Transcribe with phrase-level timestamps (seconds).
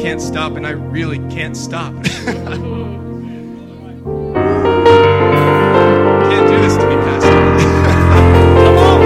[0.00, 1.92] can't stop, and I really can't stop.
[2.04, 2.06] can't
[6.48, 7.30] do this to me, Pastor.
[8.64, 9.02] Come on.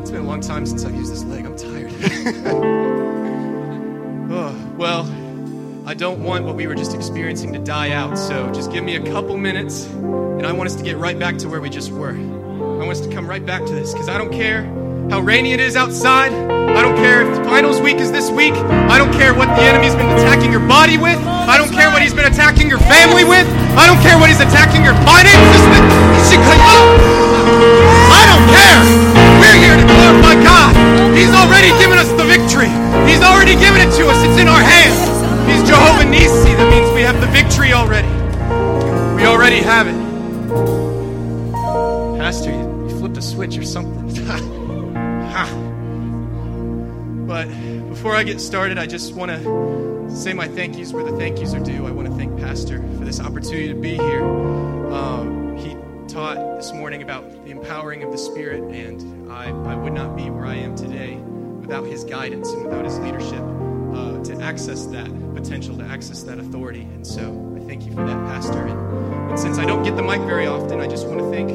[0.00, 1.44] It's been a long time since I've used this leg.
[1.44, 1.92] I'm tired.
[4.32, 5.02] oh, well,
[5.86, 8.96] I don't want what we were just experiencing to die out, so just give me
[8.96, 11.92] a couple minutes, and I want us to get right back to where we just
[11.92, 12.12] were.
[12.12, 14.64] I want us to come right back to this because I don't care
[15.10, 16.61] how rainy it is outside.
[16.72, 18.54] I don't care if the finals week is this week.
[18.88, 21.20] I don't care what the enemy's been attacking your body with.
[21.20, 23.44] I don't care what he's been attacking your family with.
[23.76, 25.84] I don't care what he's attacking your finances with.
[28.08, 28.80] I don't care.
[29.36, 30.72] We're here to glorify God.
[31.12, 32.72] He's already given us the victory.
[33.04, 34.16] He's already given it to us.
[34.24, 34.96] It's in our hands.
[35.44, 36.56] He's Jehovah Nissi.
[36.56, 38.08] That means we have the victory already.
[39.16, 39.98] We already have it.
[42.18, 44.01] Pastor, you, you flipped a switch or something.
[48.02, 51.38] Before I get started, I just want to say my thank yous where the thank
[51.38, 51.86] yous are due.
[51.86, 54.24] I want to thank Pastor for this opportunity to be here.
[54.24, 55.76] Um, he
[56.12, 60.30] taught this morning about the empowering of the Spirit, and I, I would not be
[60.30, 63.40] where I am today without his guidance and without his leadership
[63.94, 65.06] uh, to access that
[65.36, 66.82] potential, to access that authority.
[66.82, 68.66] And so I thank you for that, Pastor.
[68.66, 71.50] And, and since I don't get the mic very often, I just want to thank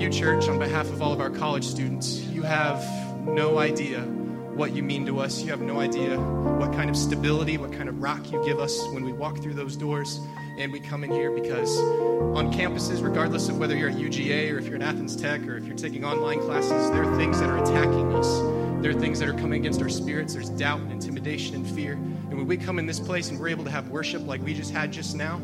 [0.00, 2.18] you, church, on behalf of all of our college students.
[2.18, 2.82] You have
[3.26, 4.08] no idea
[4.54, 5.42] what you mean to us.
[5.42, 8.86] You have no idea what kind of stability, what kind of rock you give us
[8.92, 10.20] when we walk through those doors
[10.58, 14.58] and we come in here because on campuses, regardless of whether you're at UGA or
[14.58, 17.48] if you're at Athens Tech or if you're taking online classes, there are things that
[17.48, 18.28] are attacking us.
[18.82, 20.34] There are things that are coming against our spirits.
[20.34, 21.92] There's doubt and intimidation and fear.
[21.92, 24.54] And when we come in this place and we're able to have worship like we
[24.54, 25.38] just had just now,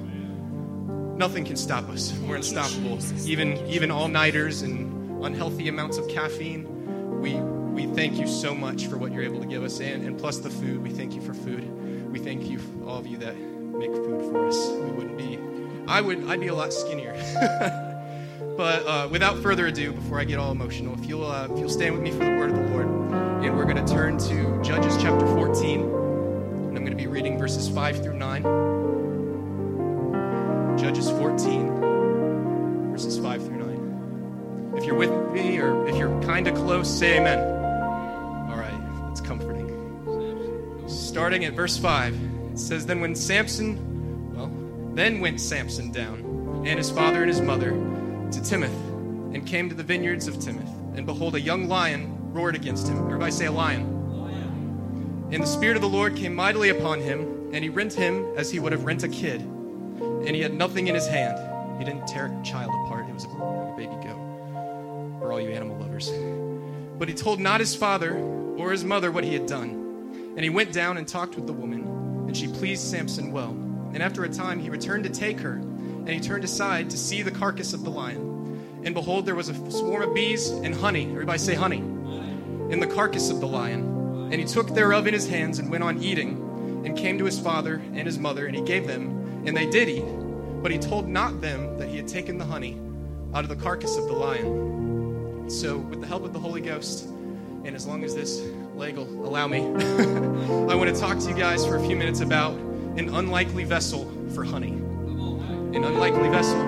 [1.17, 2.13] nothing can stop us.
[2.27, 2.99] We're unstoppable.
[3.27, 7.21] Even even all nighters and unhealthy amounts of caffeine.
[7.21, 7.35] We
[7.79, 10.39] we thank you so much for what you're able to give us, and, and plus
[10.39, 10.83] the food.
[10.83, 12.11] We thank you for food.
[12.11, 14.69] We thank you, all of you that make food for us.
[14.71, 15.39] We wouldn't be.
[15.87, 16.27] I would.
[16.27, 17.13] I'd be a lot skinnier.
[18.57, 21.69] but uh, without further ado, before I get all emotional, if you'll uh, if you'll
[21.69, 22.89] stand with me for the word of the Lord,
[23.45, 27.39] and we're going to turn to Judges chapter 14, and I'm going to be reading
[27.39, 28.43] verses five through nine.
[30.77, 34.75] Judges 14, verses 5 through 9.
[34.77, 37.58] If you're with me or if you're kind of close, say amen.
[41.19, 42.15] Starting at verse 5,
[42.53, 44.53] it says, Then when Samson, well,
[44.95, 49.75] then went Samson down, and his father and his mother, to Timoth, and came to
[49.75, 50.97] the vineyards of Timoth.
[50.97, 52.99] And behold, a young lion roared against him.
[52.99, 55.29] Everybody say a lion.
[55.33, 58.53] And the Spirit of the Lord came mightily upon him, and he rent him as
[58.53, 61.37] he would have rent a kid and he had nothing in his hand.
[61.81, 63.09] He didn't tear a child apart.
[63.09, 65.19] It was a baby goat.
[65.19, 66.13] For all you animal lovers.
[66.97, 69.78] But he told not his father or his mother what he had done.
[70.39, 71.83] And he went down and talked with the woman,
[72.29, 73.51] and she pleased Samson well.
[73.93, 77.23] And after a time he returned to take her, and he turned aside to see
[77.23, 78.81] the carcass of the lion.
[78.85, 81.11] And behold, there was a swarm of bees and honey.
[81.11, 81.79] Everybody say honey.
[82.71, 84.31] In the carcass of the lion.
[84.33, 87.39] And he took thereof in his hands and went on eating, and came to his
[87.39, 90.05] father and his mother, and he gave them and they did eat,
[90.63, 92.79] but he told not them that he had taken the honey
[93.35, 95.49] out of the carcass of the lion.
[95.49, 97.07] So, with the help of the Holy Ghost,
[97.65, 98.41] and as long as this
[98.79, 99.59] leg will allow me,
[100.71, 104.09] I want to talk to you guys for a few minutes about an unlikely vessel
[104.33, 104.71] for honey.
[104.71, 106.61] An unlikely vessel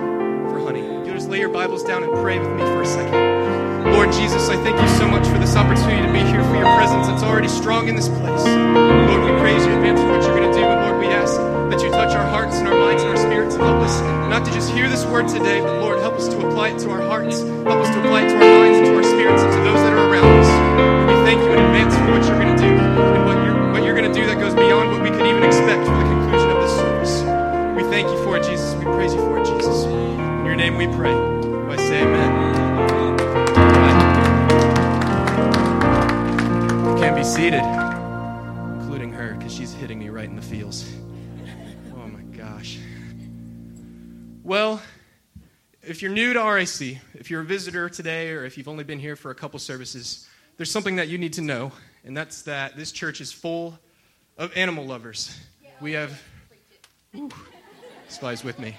[0.51, 0.83] for honey.
[1.07, 3.93] You just lay your Bibles down and pray with me for a second.
[3.93, 6.75] Lord Jesus, I thank you so much for this opportunity to be here, for your
[6.75, 8.43] presence that's already strong in this place.
[8.43, 11.07] Lord, we praise you in advance for what you're going to do, and Lord, we
[11.07, 11.33] ask
[11.71, 14.43] that you touch our hearts and our minds and our spirits and help us not
[14.43, 17.01] to just hear this word today, but Lord, help us to apply it to our
[17.01, 19.59] hearts, help us to apply it to our minds and to our spirits and to
[19.63, 19.90] those that
[28.41, 28.75] thank you for it, Jesus.
[28.75, 29.83] We praise you for it, Jesus.
[29.85, 31.13] In your name we pray.
[31.13, 32.31] I say amen.
[36.87, 37.63] You can be seated,
[38.81, 40.91] including her, because she's hitting me right in the feels.
[41.93, 42.79] Oh my gosh.
[44.43, 44.81] Well,
[45.83, 48.99] if you're new to RIC, if you're a visitor today, or if you've only been
[48.99, 50.27] here for a couple services,
[50.57, 51.71] there's something that you need to know,
[52.03, 53.79] and that's that this church is full
[54.37, 55.39] of animal lovers.
[55.79, 56.21] We have.
[57.15, 57.29] Ooh,
[58.11, 58.75] Spy's with me.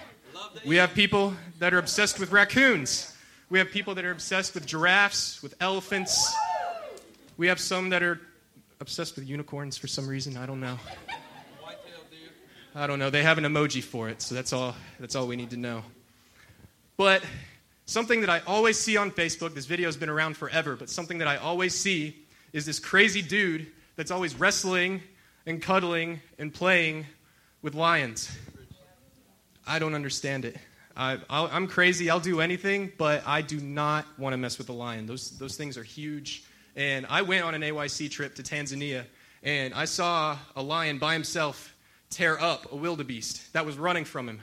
[0.67, 3.17] We have people that are obsessed with raccoons.
[3.49, 6.35] We have people that are obsessed with giraffes, with elephants.
[7.39, 8.21] We have some that are
[8.81, 10.37] obsessed with unicorns for some reason.
[10.37, 10.79] I don't know.
[12.75, 13.11] I don't know.
[13.11, 14.75] They have an emoji for it, so that's all.
[15.01, 15.83] That's all we need to know.
[16.97, 17.23] But
[17.87, 19.55] something that I always see on Facebook.
[19.55, 22.17] This video has been around forever, but something that I always see
[22.53, 25.01] is this crazy dude that's always wrestling
[25.47, 27.07] and cuddling and playing
[27.63, 28.31] with lions.
[29.67, 30.57] I don't understand it.
[30.97, 32.11] I, am crazy.
[32.11, 35.07] I'll do anything, but I do not want to mess with a lion.
[35.07, 36.45] Those, those things are huge.
[36.77, 39.05] And I went on an AYC trip to Tanzania,
[39.43, 41.75] and I saw a lion by himself
[42.11, 44.41] tear up a wildebeest that was running from him.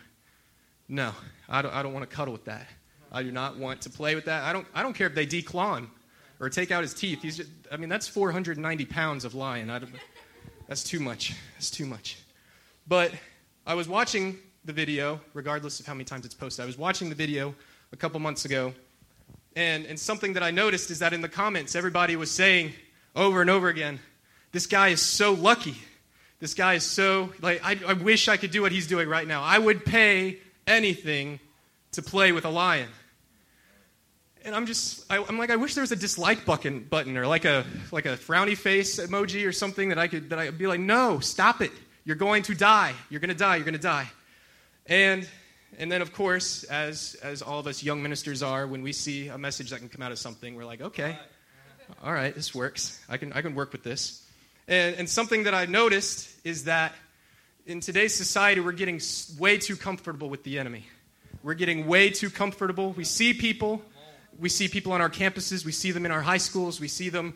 [0.87, 1.11] No,
[1.47, 2.65] I don't, I don't want to cuddle with that.
[3.11, 4.43] I do not want to play with that.
[4.43, 5.91] I don't, I don't care if they declaw him
[6.39, 7.21] or take out his teeth.
[7.21, 9.67] He's just, I mean, that's 490 pounds of lion.
[10.67, 11.35] that's too much.
[11.55, 12.17] That's too much.
[12.87, 13.11] But
[13.67, 16.63] I was watching the video, regardless of how many times it's posted.
[16.63, 17.55] I was watching the video
[17.91, 18.73] a couple months ago,
[19.55, 22.73] and, and something that I noticed is that in the comments, everybody was saying
[23.15, 23.99] over and over again,
[24.51, 25.75] This guy is so lucky.
[26.39, 29.27] This guy is so, like, I, I wish I could do what he's doing right
[29.27, 29.43] now.
[29.43, 31.39] I would pay anything
[31.91, 32.87] to play with a lion.
[34.45, 37.27] And I'm just, I, am like, I wish there was a dislike button, button or
[37.27, 40.57] like a, like a frowny face emoji or something that I could, that I would
[40.57, 41.71] be like, no, stop it.
[42.05, 42.93] You're going to die.
[43.09, 43.57] You're going to die.
[43.57, 44.09] You're going to die.
[44.89, 45.27] And,
[45.77, 49.27] and then, of course, as, as all of us young ministers are, when we see
[49.29, 51.17] a message that can come out of something, we're like, okay,
[52.03, 52.99] all right, this works.
[53.07, 54.25] I can, I can work with this.
[54.67, 56.93] And, and something that I've noticed is that
[57.65, 58.99] in today's society, we're getting
[59.37, 60.85] way too comfortable with the enemy.
[61.43, 62.91] We're getting way too comfortable.
[62.91, 63.81] We see people
[64.39, 67.09] we see people on our campuses, we see them in our high schools, we see
[67.09, 67.33] them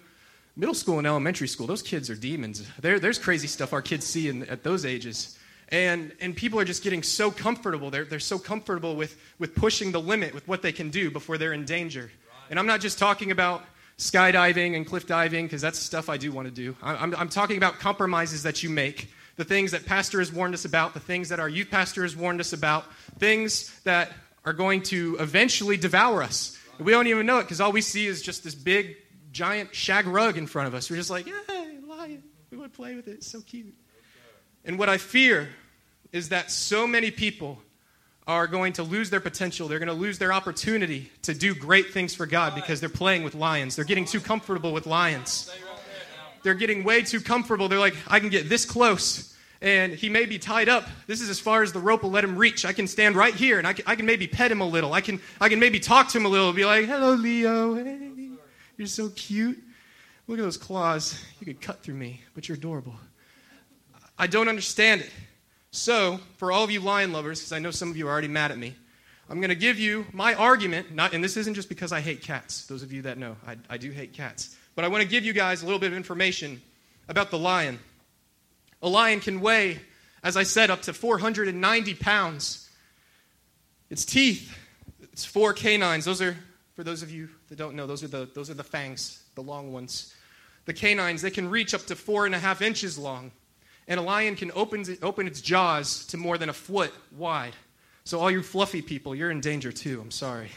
[0.55, 1.67] middle school and elementary school.
[1.67, 2.65] Those kids are demons.
[2.79, 5.37] There, there's crazy stuff our kids see in, at those ages.
[5.69, 7.89] And, and people are just getting so comfortable.
[7.89, 11.37] They're, they're so comfortable with, with pushing the limit with what they can do before
[11.37, 12.11] they're in danger.
[12.49, 13.63] And I'm not just talking about
[13.97, 16.75] skydiving and cliff diving, because that's stuff I do want to do.
[16.81, 20.65] I'm, I'm talking about compromises that you make, the things that Pastor has warned us
[20.65, 22.85] about, the things that our youth pastor has warned us about,
[23.17, 24.11] things that
[24.45, 26.59] are going to eventually devour us.
[26.79, 28.97] We don't even know it because all we see is just this big,
[29.31, 30.89] giant shag rug in front of us.
[30.89, 32.23] We're just like, hey, lion.
[32.51, 33.13] We want to play with it.
[33.13, 33.73] It's so cute.
[34.65, 35.49] And what I fear
[36.11, 37.59] is that so many people
[38.25, 39.67] are going to lose their potential.
[39.67, 43.23] They're going to lose their opportunity to do great things for God because they're playing
[43.23, 43.75] with lions.
[43.75, 45.51] They're getting too comfortable with lions.
[46.43, 47.67] They're getting way too comfortable.
[47.67, 50.87] They're like, I can get this close and he may be tied up.
[51.07, 52.65] This is as far as the rope will let him reach.
[52.65, 54.93] I can stand right here and I can, I can maybe pet him a little.
[54.93, 57.75] I can, I can maybe talk to him a little, be like, hello, Leo.
[57.75, 58.29] Hey,
[58.77, 59.57] you're so cute.
[60.27, 61.23] Look at those claws.
[61.39, 62.95] You could cut through me, but you're adorable.
[64.17, 65.11] I don't understand it.
[65.71, 68.27] So, for all of you lion lovers, because I know some of you are already
[68.27, 68.75] mad at me,
[69.29, 72.21] I'm going to give you my argument, not, and this isn't just because I hate
[72.21, 72.67] cats.
[72.67, 74.55] Those of you that know, I, I do hate cats.
[74.75, 76.61] But I want to give you guys a little bit of information
[77.07, 77.79] about the lion.
[78.81, 79.79] A lion can weigh,
[80.23, 82.69] as I said, up to 490 pounds.
[83.89, 84.55] Its teeth,
[85.01, 86.35] its four canines, those are,
[86.75, 89.41] for those of you that don't know, those are the, those are the fangs, the
[89.41, 90.13] long ones.
[90.65, 93.31] The canines, they can reach up to four and a half inches long.
[93.87, 97.53] And a lion can open, open its jaws to more than a foot wide.
[98.05, 100.01] So, all you fluffy people, you're in danger too.
[100.01, 100.49] I'm sorry.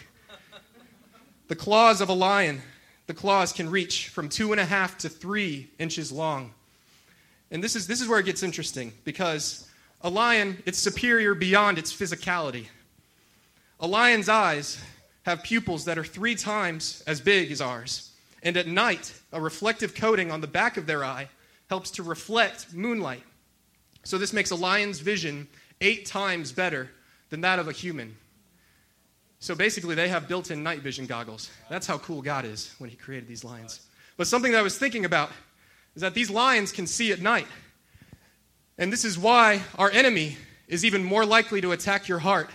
[1.48, 2.60] the claws of a lion,
[3.06, 6.52] the claws can reach from two and a half to three inches long.
[7.50, 9.68] And this is, this is where it gets interesting because
[10.00, 12.66] a lion, it's superior beyond its physicality.
[13.78, 14.82] A lion's eyes
[15.24, 18.12] have pupils that are three times as big as ours.
[18.42, 21.28] And at night, a reflective coating on the back of their eye
[21.68, 23.22] helps to reflect moonlight.
[24.04, 25.48] So this makes a lion's vision
[25.80, 26.90] eight times better
[27.30, 28.16] than that of a human.
[29.38, 31.50] So basically, they have built in night vision goggles.
[31.68, 33.80] That's how cool God is when He created these lions.
[34.16, 35.30] But something that I was thinking about
[35.94, 37.46] is that these lions can see at night.
[38.78, 40.36] And this is why our enemy
[40.68, 42.50] is even more likely to attack your heart.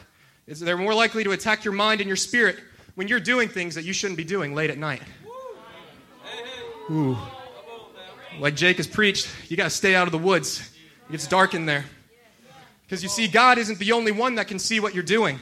[0.48, 2.60] Is they're more likely to attack your mind and your spirit
[2.96, 5.02] when you're doing things that you shouldn't be doing late at night.
[6.90, 7.18] Ooh.
[8.40, 10.72] Like Jake has preached, you got to stay out of the woods.
[11.10, 11.86] It gets dark in there.
[12.86, 15.40] Because you see, God isn't the only one that can see what you're doing.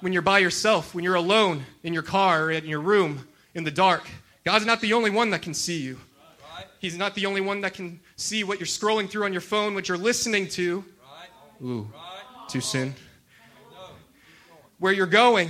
[0.00, 3.64] When you're by yourself, when you're alone in your car or in your room in
[3.64, 4.06] the dark,
[4.44, 5.98] God's not the only one that can see you.
[6.78, 9.74] He's not the only one that can see what you're scrolling through on your phone,
[9.74, 10.84] what you're listening to.
[11.64, 11.90] Ooh,
[12.48, 12.94] too soon.
[14.78, 15.48] Where you're going,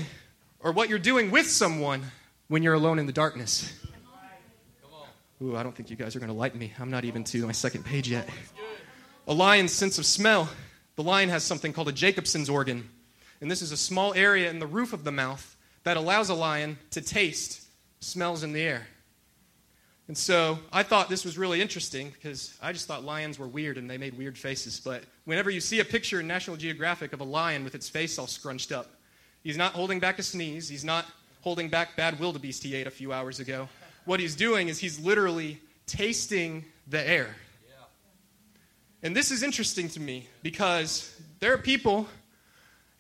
[0.61, 2.03] or what you're doing with someone
[2.49, 3.73] when you're alone in the darkness.
[5.41, 6.73] Ooh, I don't think you guys are going to like me.
[6.81, 8.29] I'm not even to my second page yet.
[9.29, 10.49] A lion's sense of smell.
[10.97, 12.89] The lion has something called a Jacobson's organ.
[13.41, 16.35] And this is a small area in the roof of the mouth that allows a
[16.35, 17.63] lion to taste
[18.01, 18.89] smells in the air.
[20.09, 23.79] And so I thought this was really interesting because I just thought lions were weird
[23.79, 24.81] and they made weird faces.
[24.81, 28.19] But whenever you see a picture in National Geographic of a lion with its face
[28.19, 28.91] all scrunched up,
[29.45, 31.05] he's not holding back a sneeze, he's not
[31.43, 33.69] holding back bad wildebeest he ate a few hours ago.
[34.09, 37.29] What he's doing is he's literally tasting the air.
[39.03, 42.09] And this is interesting to me because there are people,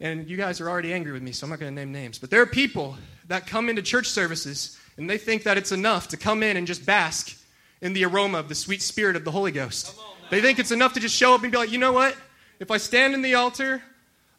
[0.00, 2.18] and you guys are already angry with me, so I'm not going to name names,
[2.18, 2.98] but there are people
[3.28, 6.66] that come into church services and they think that it's enough to come in and
[6.66, 7.34] just bask
[7.80, 9.98] in the aroma of the sweet spirit of the Holy Ghost.
[10.28, 12.14] They think it's enough to just show up and be like, you know what?
[12.60, 13.82] If I stand in the altar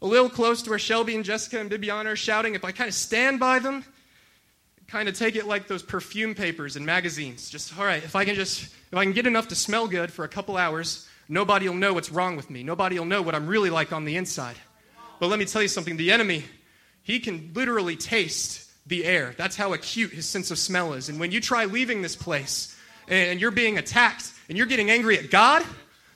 [0.03, 2.89] a little close to where Shelby and Jessica and Bibiana are shouting, if I kind
[2.89, 3.83] of stand by them,
[4.89, 7.49] kind of take it like those perfume papers and magazines.
[7.49, 10.11] Just, all right, if I can just, if I can get enough to smell good
[10.11, 12.63] for a couple hours, nobody will know what's wrong with me.
[12.63, 14.55] Nobody will know what I'm really like on the inside.
[15.19, 16.43] But let me tell you something the enemy,
[17.03, 19.35] he can literally taste the air.
[19.37, 21.09] That's how acute his sense of smell is.
[21.09, 22.75] And when you try leaving this place
[23.07, 25.63] and you're being attacked and you're getting angry at God,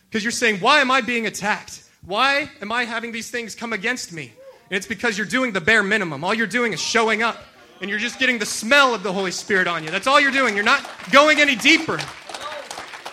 [0.10, 1.84] because you're saying, Why am I being attacked?
[2.06, 4.34] Why am I having these things come against me?
[4.70, 6.24] And it's because you're doing the bare minimum.
[6.24, 7.38] All you're doing is showing up
[7.84, 9.92] and you're just getting the smell of the Holy Spirit on you.
[9.92, 10.56] That's all you're doing.
[10.56, 12.00] You're not going any deeper.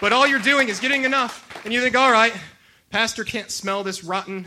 [0.01, 1.61] But all you're doing is getting enough.
[1.65, 2.33] And you think, all right,
[2.89, 4.47] Pastor can't smell this rotten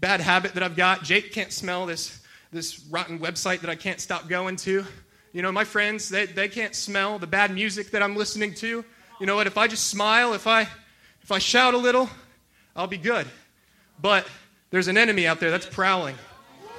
[0.00, 1.04] bad habit that I've got.
[1.04, 4.84] Jake can't smell this, this rotten website that I can't stop going to.
[5.32, 8.84] You know, my friends, they, they can't smell the bad music that I'm listening to.
[9.20, 9.46] You know what?
[9.46, 10.62] If I just smile, if I,
[11.22, 12.10] if I shout a little,
[12.74, 13.28] I'll be good.
[14.00, 14.26] But
[14.70, 16.16] there's an enemy out there that's prowling.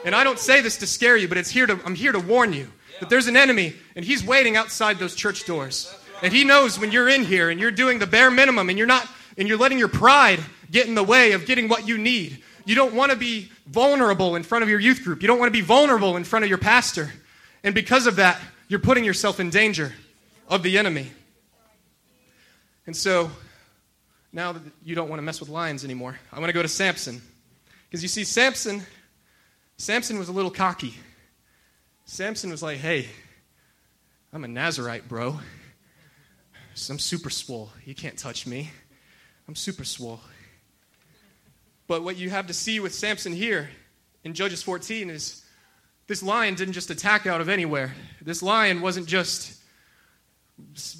[0.06, 2.20] And I don't say this to scare you, but it's here to, I'm here to
[2.20, 5.94] warn you that there's an enemy, and he's waiting outside those church doors.
[6.22, 8.88] And he knows when you're in here and you're doing the bare minimum and you're
[8.88, 9.08] not,
[9.38, 10.40] and you're letting your pride
[10.72, 12.42] get in the way of getting what you need.
[12.66, 15.22] You don't want to be vulnerable in front of your youth group.
[15.22, 17.12] You don't want to be vulnerable in front of your pastor.
[17.64, 19.94] And because of that, you're putting yourself in danger
[20.48, 21.12] of the enemy.
[22.86, 23.32] And so,
[24.32, 26.68] now that you don't want to mess with lions anymore, I want to go to
[26.68, 27.22] Samson.
[27.90, 28.82] Because you see, Samson
[29.78, 30.94] Samson was a little cocky.
[32.06, 33.08] Samson was like, hey,
[34.32, 35.40] I'm a Nazarite, bro.
[36.90, 37.70] I'm super swole.
[37.86, 38.72] You can't touch me.
[39.48, 40.20] I'm super swole.
[41.88, 43.70] But what you have to see with Samson here
[44.24, 45.44] in Judges 14 is
[46.08, 47.94] this lion didn't just attack out of anywhere.
[48.22, 49.62] This lion wasn't just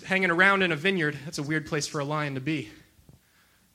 [0.06, 1.18] hanging around in a vineyard.
[1.26, 2.70] That's a weird place for a lion to be.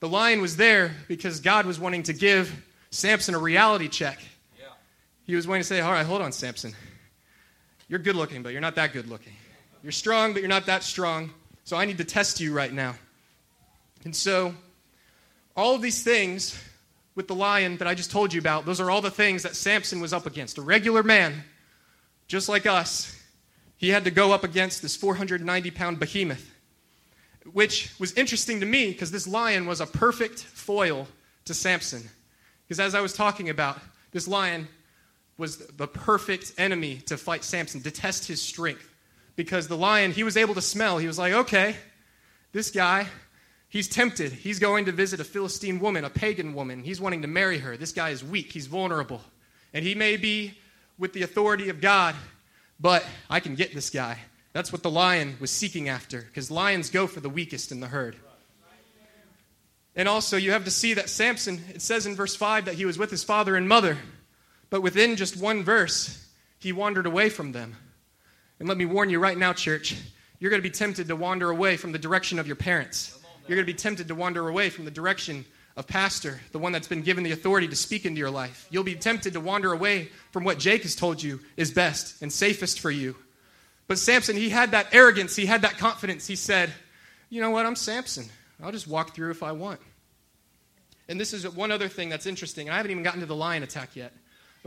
[0.01, 4.19] The lion was there because God was wanting to give Samson a reality check
[5.29, 6.75] he was wanting to say, All right, hold on, Samson.
[7.87, 9.35] You're good looking, but you're not that good looking.
[9.83, 11.31] You're strong, but you're not that strong.
[11.65, 12.95] So I need to test you right now.
[14.05, 14.55] And so,
[15.55, 16.59] all of these things
[17.15, 19.55] with the lion that I just told you about, those are all the things that
[19.55, 20.57] Samson was up against.
[20.57, 21.45] A regular man,
[22.27, 23.15] just like us,
[23.77, 26.55] he had to go up against this 490 pound behemoth,
[27.53, 31.07] which was interesting to me because this lion was a perfect foil
[31.45, 32.09] to Samson.
[32.67, 33.79] Because as I was talking about,
[34.13, 34.69] this lion
[35.39, 38.95] was the perfect enemy to fight Samson, to test his strength.
[39.37, 40.99] Because the lion, he was able to smell.
[40.99, 41.77] He was like, okay,
[42.53, 43.07] this guy,
[43.69, 44.33] he's tempted.
[44.33, 46.83] He's going to visit a Philistine woman, a pagan woman.
[46.83, 47.77] He's wanting to marry her.
[47.77, 48.53] This guy is weak.
[48.53, 49.21] He's vulnerable.
[49.73, 50.59] And he may be
[50.99, 52.17] with the authority of God,
[52.81, 54.19] but I can get this guy.
[54.53, 57.87] That's what the lion was seeking after, because lions go for the weakest in the
[57.87, 58.17] herd.
[59.95, 62.85] And also, you have to see that Samson, it says in verse 5 that he
[62.85, 63.99] was with his father and mother.
[64.71, 66.27] But within just one verse,
[66.59, 67.77] he wandered away from them.
[68.59, 69.97] And let me warn you right now, church,
[70.41, 73.19] you're going to be tempted to wander away from the direction of your parents.
[73.47, 75.45] You're going to be tempted to wander away from the direction
[75.77, 78.67] of pastor, the one that's been given the authority to speak into your life.
[78.71, 82.33] You'll be tempted to wander away from what Jake has told you is best and
[82.33, 83.15] safest for you.
[83.87, 86.27] But Samson, he had that arrogance, he had that confidence.
[86.27, 86.73] He said,
[87.31, 87.65] You know what?
[87.65, 88.29] I'm Samson.
[88.63, 89.81] I'll just walk through if I want.
[91.09, 92.69] And this is one other thing that's interesting.
[92.69, 94.13] I haven't even gotten to the lion attack yet.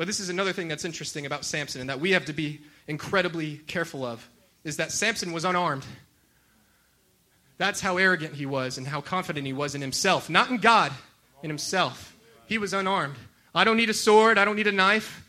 [0.01, 2.61] But this is another thing that's interesting about Samson and that we have to be
[2.87, 4.27] incredibly careful of
[4.63, 5.85] is that Samson was unarmed.
[7.59, 10.91] That's how arrogant he was and how confident he was in himself, not in God,
[11.43, 12.17] in himself.
[12.47, 13.13] He was unarmed.
[13.53, 15.23] I don't need a sword, I don't need a knife,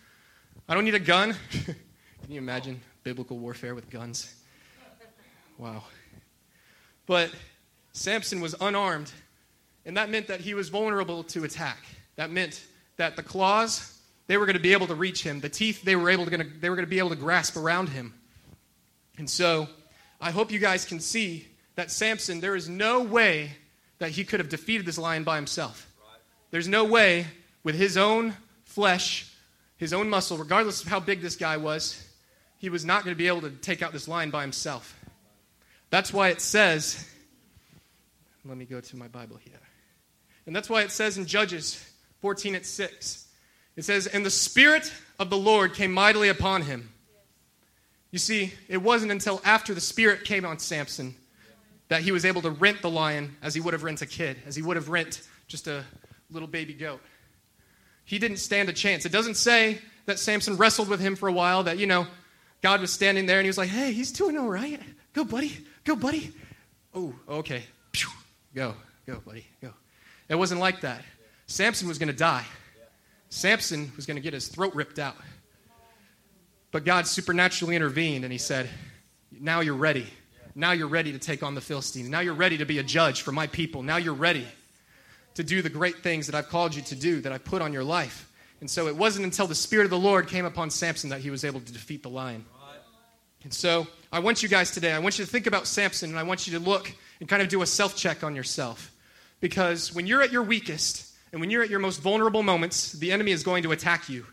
[0.67, 1.35] I don't need a gun.
[1.51, 1.77] Can
[2.31, 4.35] you imagine biblical warfare with guns?
[5.59, 5.85] Wow.
[7.05, 7.31] But
[7.93, 9.13] Samson was unarmed,
[9.85, 11.85] and that meant that he was vulnerable to attack.
[12.17, 12.65] That meant
[12.97, 13.92] that the claws
[14.33, 15.41] they were going to be able to reach him.
[15.41, 17.91] The teeth, they were, able to, they were going to be able to grasp around
[17.91, 18.15] him.
[19.19, 19.69] And so
[20.23, 23.51] I hope you guys can see that Samson, there is no way
[23.99, 25.87] that he could have defeated this lion by himself.
[26.51, 27.27] There's no way
[27.63, 28.35] with his own
[28.65, 29.31] flesh,
[29.77, 32.03] his own muscle, regardless of how big this guy was,
[32.57, 34.99] he was not going to be able to take out this lion by himself.
[35.91, 37.07] That's why it says,
[38.47, 39.61] let me go to my Bible here.
[40.47, 41.87] And that's why it says in Judges
[42.23, 43.29] 14 at 6
[43.77, 46.91] it says, And the Spirit of the Lord came mightily upon him.
[48.11, 51.15] You see, it wasn't until after the Spirit came on Samson
[51.89, 54.37] that he was able to rent the lion as he would have rent a kid,
[54.47, 55.85] as he would have rent just a
[56.31, 57.01] little baby goat.
[58.05, 59.07] He didn't stand a chance.
[59.07, 62.07] It doesn't say that Samson wrestled with him for a while, that, you know,
[62.61, 64.81] God was standing there and he was like, hey, he's doing all right.
[65.13, 65.57] Go, buddy.
[65.85, 66.33] Go, buddy.
[66.95, 67.63] Oh, okay.
[68.55, 68.75] Go,
[69.07, 69.47] go, buddy.
[69.61, 69.73] Go.
[70.29, 71.03] It wasn't like that.
[71.47, 72.45] Samson was going to die.
[73.33, 75.17] Samson was going to get his throat ripped out.
[76.71, 78.69] But God supernaturally intervened and he said,
[79.31, 80.07] Now you're ready.
[80.55, 82.11] Now you're ready to take on the Philistines.
[82.11, 83.83] Now you're ready to be a judge for my people.
[83.83, 84.47] Now you're ready
[85.37, 87.73] to do the great things that I've called you to do, that I've put on
[87.73, 88.31] your life.
[88.61, 91.31] And so it wasn't until the Spirit of the Lord came upon Samson that he
[91.31, 92.45] was able to defeat the lion.
[93.45, 96.19] And so I want you guys today, I want you to think about Samson and
[96.19, 98.93] I want you to look and kind of do a self check on yourself.
[99.41, 103.11] Because when you're at your weakest and when you're at your most vulnerable moments, the
[103.11, 104.27] enemy is going to attack you.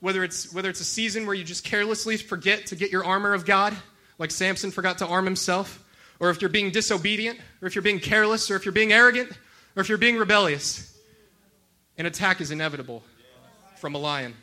[0.00, 3.34] Whether it's, whether it's a season where you just carelessly forget to get your armor
[3.34, 3.74] of God,
[4.18, 5.82] like Samson forgot to arm himself,
[6.20, 9.30] or if you're being disobedient, or if you're being careless, or if you're being arrogant,
[9.74, 10.96] or if you're being rebellious,
[11.98, 13.02] an attack is inevitable
[13.76, 14.34] from a lion.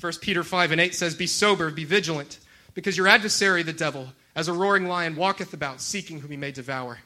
[0.00, 2.38] 1 Peter 5 and 8 says, Be sober, be vigilant,
[2.74, 6.52] because your adversary, the devil, as a roaring lion, walketh about, seeking whom he may
[6.52, 6.98] devour.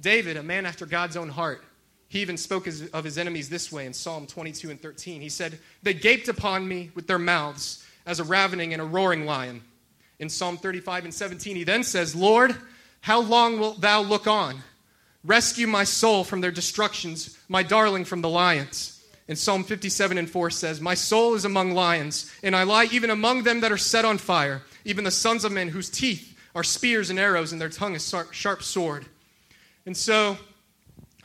[0.00, 1.64] David, a man after God's own heart,
[2.12, 5.22] he even spoke of his enemies this way in Psalm 22 and 13.
[5.22, 9.24] He said, They gaped upon me with their mouths as a ravening and a roaring
[9.24, 9.62] lion.
[10.18, 12.54] In Psalm 35 and 17, he then says, Lord,
[13.00, 14.58] how long wilt thou look on?
[15.24, 19.02] Rescue my soul from their destructions, my darling from the lions.
[19.26, 23.08] In Psalm 57 and 4 says, My soul is among lions, and I lie even
[23.08, 26.62] among them that are set on fire, even the sons of men whose teeth are
[26.62, 29.06] spears and arrows, and their tongue is sharp sword.
[29.86, 30.36] And so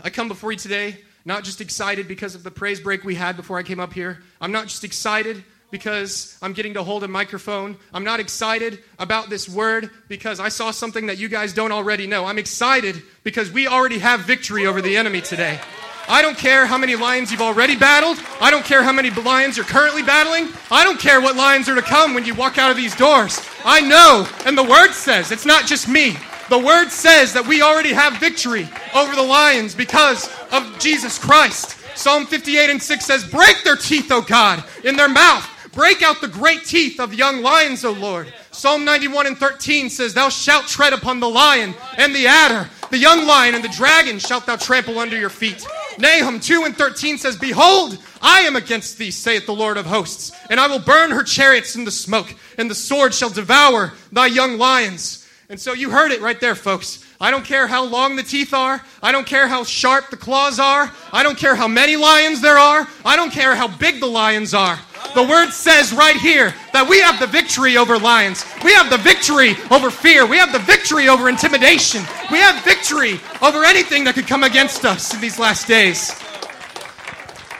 [0.04, 3.36] I come before you today not just excited because of the praise break we had
[3.36, 4.24] before I came up here.
[4.39, 7.76] I'm not just excited because I'm getting to hold a microphone.
[7.93, 12.08] I'm not excited about this word because I saw something that you guys don't already
[12.08, 12.24] know.
[12.24, 15.60] I'm excited because we already have victory over the enemy today.
[16.08, 18.17] I don't care how many lions you've already battled.
[18.39, 20.48] I don't care how many lions you're currently battling.
[20.72, 23.45] I don't care what lions are to come when you walk out of these doors.
[23.65, 26.15] I know, and the word says, it's not just me.
[26.50, 31.78] The word says that we already have victory over the lions because of Jesus Christ.
[31.98, 36.22] Psalm 58 and 6 says, Break their teeth, O God, in their mouth Break out
[36.22, 38.34] the great teeth of young lions, O Lord.
[38.50, 42.98] Psalm 91 and 13 says, Thou shalt tread upon the lion and the adder, the
[42.98, 45.68] young lion and the dragon shalt thou trample under your feet.
[46.00, 50.32] Nahum 2 and 13 says, Behold, I am against thee, saith the Lord of hosts,
[50.50, 54.26] and I will burn her chariots in the smoke, and the sword shall devour thy
[54.26, 55.27] young lions.
[55.50, 57.06] And so you heard it right there, folks.
[57.22, 58.84] I don't care how long the teeth are.
[59.02, 60.92] I don't care how sharp the claws are.
[61.14, 62.86] I don't care how many lions there are.
[63.06, 64.78] I don't care how big the lions are.
[65.16, 68.46] The word says right here that we have the victory over lions.
[68.62, 70.26] We have the victory over fear.
[70.26, 72.02] We have the victory over intimidation.
[72.30, 76.12] We have victory over anything that could come against us in these last days.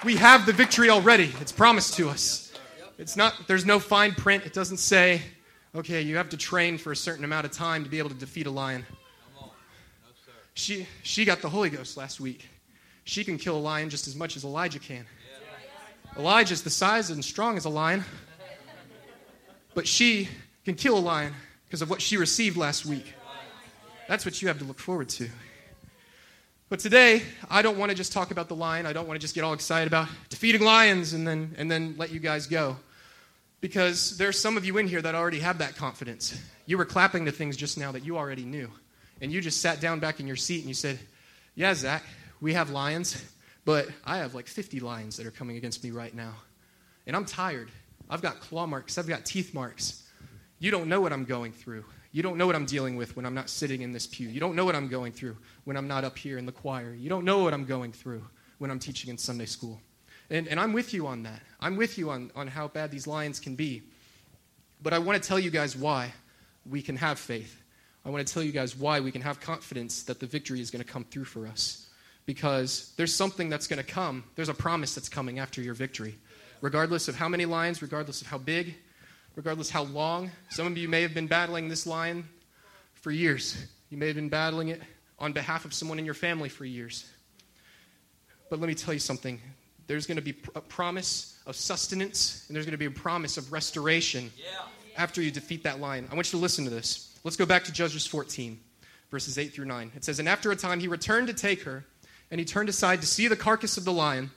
[0.04, 1.34] We have the victory already.
[1.40, 2.52] It's promised to us.
[2.98, 4.46] It's not there's no fine print.
[4.46, 5.22] It doesn't say,
[5.78, 8.16] okay, you have to train for a certain amount of time to be able to
[8.16, 8.86] defeat a lion.
[10.54, 12.48] She she got the Holy Ghost last week.
[13.04, 15.06] She can kill a lion just as much as Elijah can.
[16.18, 18.04] Elijah's the size and strong as a lion,
[19.76, 20.28] but she
[20.66, 21.34] can kill a lion
[21.66, 23.14] because of what she received last week.
[24.08, 25.30] That's what you have to look forward to.
[26.70, 28.86] But today, I don't want to just talk about the lion.
[28.86, 31.96] I don't want to just get all excited about defeating lions and then, and then
[31.98, 32.78] let you guys go.
[33.60, 36.40] Because there's some of you in here that already have that confidence.
[36.66, 38.70] You were clapping to things just now that you already knew.
[39.22, 41.00] And you just sat down back in your seat and you said,
[41.56, 42.04] Yeah, Zach,
[42.40, 43.24] we have lions.
[43.66, 46.34] But I have like 50 lions that are coming against me right now.
[47.06, 47.70] And I'm tired.
[48.10, 50.04] I've got claw marks, I've got teeth marks.
[50.60, 51.84] You don't know what I'm going through.
[52.12, 54.28] You don't know what I'm dealing with when I'm not sitting in this pew.
[54.28, 56.94] You don't know what I'm going through when I'm not up here in the choir.
[56.94, 58.26] You don't know what I'm going through
[58.58, 59.82] when I'm teaching in Sunday school.
[60.30, 61.42] And, and I'm with you on that.
[61.60, 63.84] I'm with you on, on how bad these lions can be.
[64.82, 66.12] But I want to tell you guys why
[66.70, 67.62] we can have faith.
[68.06, 70.72] I want to tell you guys why we can have confidence that the victory is
[70.72, 71.88] going to come through for us
[72.26, 74.24] because there's something that's going to come.
[74.36, 76.16] There's a promise that's coming after your victory.
[76.62, 78.76] Regardless of how many lions, regardless of how big,
[79.36, 80.32] regardless how long.
[80.50, 82.28] Some of you may have been battling this lion
[82.94, 83.66] for years.
[83.90, 84.82] You may have been battling it
[85.20, 87.10] on behalf of someone in your family for years.
[88.50, 89.40] But let me tell you something.
[89.88, 93.38] There's going to be a promise of sustenance, and there's going to be a promise
[93.38, 94.62] of restoration yeah.
[94.98, 96.08] after you defeat that lion.
[96.12, 97.18] I want you to listen to this.
[97.24, 98.60] Let's go back to Judges 14,
[99.10, 99.92] verses 8 through 9.
[99.96, 101.86] It says, And after a time he returned to take her
[102.30, 104.32] and he turned aside to see the carcass of the lion.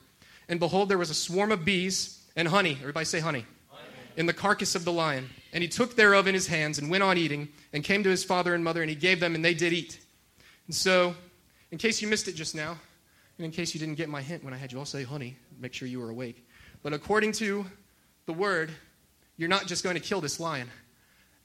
[0.47, 2.77] And behold, there was a swarm of bees and honey.
[2.79, 3.45] Everybody say honey.
[3.69, 3.83] honey.
[4.15, 5.29] In the carcass of the lion.
[5.53, 8.23] And he took thereof in his hands and went on eating, and came to his
[8.23, 9.99] father and mother, and he gave them, and they did eat.
[10.67, 11.15] And so,
[11.71, 12.77] in case you missed it just now,
[13.41, 15.35] and in case you didn't get my hint when I had you all say honey,
[15.59, 16.47] make sure you were awake.
[16.83, 17.65] But according to
[18.27, 18.69] the word,
[19.35, 20.69] you're not just going to kill this lion.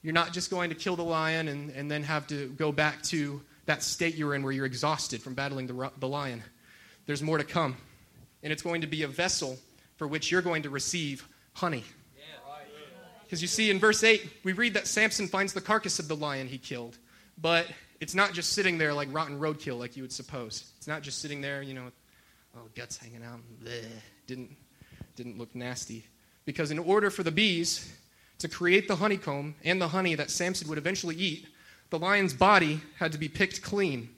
[0.03, 3.01] You're not just going to kill the lion and, and then have to go back
[3.05, 6.43] to that state you were in where you're exhausted from battling the, the lion.
[7.07, 7.75] There's more to come.
[8.43, 9.57] And it's going to be a vessel
[9.95, 11.83] for which you're going to receive honey.
[13.23, 16.15] Because you see, in verse 8, we read that Samson finds the carcass of the
[16.15, 16.95] lion he killed.
[17.41, 17.65] But
[17.99, 20.71] it's not just sitting there like rotten roadkill, like you would suppose.
[20.77, 21.91] It's not just sitting there, you know,
[22.55, 23.39] oh, guts hanging out.
[23.63, 23.83] Bleh.
[24.27, 24.55] Didn't,
[25.15, 26.05] didn't look nasty.
[26.45, 27.91] Because in order for the bees
[28.39, 31.47] to create the honeycomb and the honey that Samson would eventually eat,
[31.89, 34.09] the lion's body had to be picked clean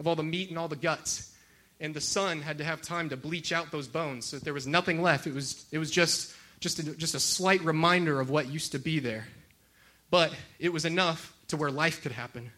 [0.00, 1.34] of all the meat and all the guts.
[1.80, 4.54] And the sun had to have time to bleach out those bones so that there
[4.54, 5.26] was nothing left.
[5.26, 8.78] It was, it was just, just, a, just a slight reminder of what used to
[8.78, 9.28] be there.
[10.10, 12.50] But it was enough to where life could happen.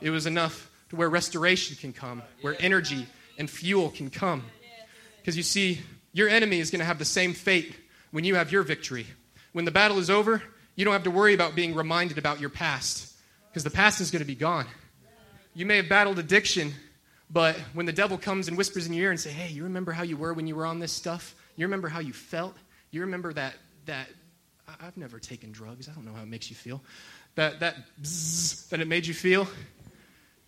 [0.00, 3.06] It was enough to where restoration can come, where energy
[3.38, 4.44] and fuel can come.
[5.18, 5.80] Because you see,
[6.12, 7.74] your enemy is going to have the same fate
[8.10, 9.06] when you have your victory.
[9.52, 10.42] When the battle is over,
[10.76, 13.14] you don't have to worry about being reminded about your past
[13.50, 14.66] because the past is going to be gone.
[15.54, 16.72] You may have battled addiction,
[17.30, 19.92] but when the devil comes and whispers in your ear and say, "Hey, you remember
[19.92, 21.34] how you were when you were on this stuff?
[21.56, 22.56] You remember how you felt?
[22.92, 23.54] You remember that
[23.86, 24.08] that
[24.80, 25.88] I've never taken drugs.
[25.88, 26.82] I don't know how it makes you feel.
[27.34, 27.76] That that
[28.70, 29.48] that it made you feel.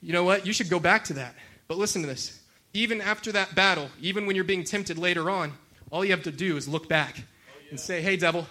[0.03, 0.45] You know what?
[0.47, 1.35] You should go back to that.
[1.69, 2.41] But listen to this.
[2.75, 5.53] Even after that battle, even when you're being tempted later on,
[5.91, 7.23] all you have to do is look back
[7.71, 8.49] and say, "Hey, devil,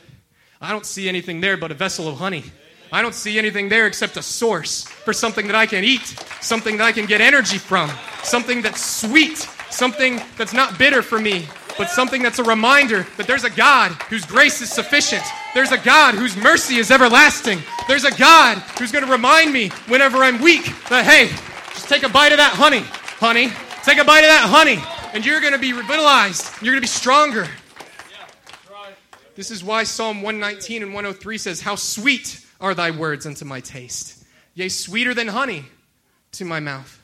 [0.62, 2.46] I don't see anything there but a vessel of honey.
[2.92, 6.78] I don't see anything there except a source for something that I can eat, something
[6.78, 7.90] that I can get energy from,
[8.24, 9.38] something that's sweet,
[9.70, 11.48] something that's not bitter for me,
[11.82, 15.24] but something that's a reminder that there's a God whose grace is sufficient.
[15.56, 17.58] There's a God whose mercy is everlasting.
[17.88, 21.30] There's a God who's going to remind me whenever I'm weak that, hey,
[21.74, 22.82] just take a bite of that honey,
[23.18, 23.52] honey.
[23.84, 24.78] Take a bite of that honey,
[25.16, 26.54] and you're going to be revitalized.
[26.62, 27.48] You're going to be stronger.
[29.34, 33.60] This is why Psalm 119 and 103 says, How sweet are thy words unto my
[33.60, 34.24] taste.
[34.54, 35.66] Yea, sweeter than honey
[36.34, 37.02] to my mouth.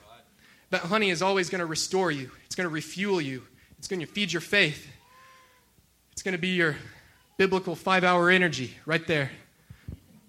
[0.69, 3.41] That honey is always going to restore you, it's going to refuel you,
[3.77, 4.87] it's going to feed your faith.
[6.11, 6.75] It's going to be your
[7.37, 9.31] biblical five hour energy right there.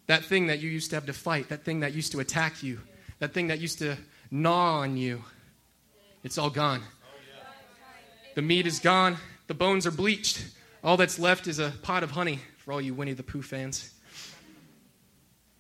[0.07, 2.63] That thing that you used to have to fight, that thing that used to attack
[2.63, 2.81] you,
[3.19, 3.97] that thing that used to
[4.31, 5.23] gnaw on you,
[6.25, 6.83] it's all gone.
[8.35, 10.45] The meat is gone, the bones are bleached.
[10.85, 13.93] All that's left is a pot of honey for all you Winnie the Pooh fans.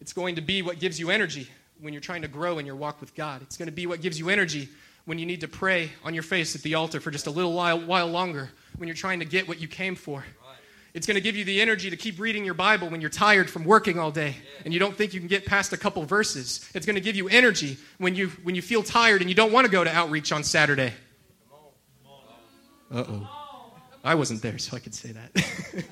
[0.01, 1.49] It's going to be what gives you energy
[1.81, 3.43] when you're trying to grow in your walk with God.
[3.43, 4.69] It's going to be what gives you energy
[5.09, 7.55] when you need to pray on your face at the altar for just a little
[7.55, 10.23] while, while longer, when you're trying to get what you came for.
[10.93, 13.49] It's going to give you the energy to keep reading your Bible when you're tired
[13.49, 16.69] from working all day and you don't think you can get past a couple verses.
[16.75, 19.51] It's going to give you energy when you, when you feel tired and you don't
[19.51, 20.93] want to go to outreach on Saturday.
[22.93, 23.31] Uh oh.
[24.05, 25.85] I wasn't there, so I could say that.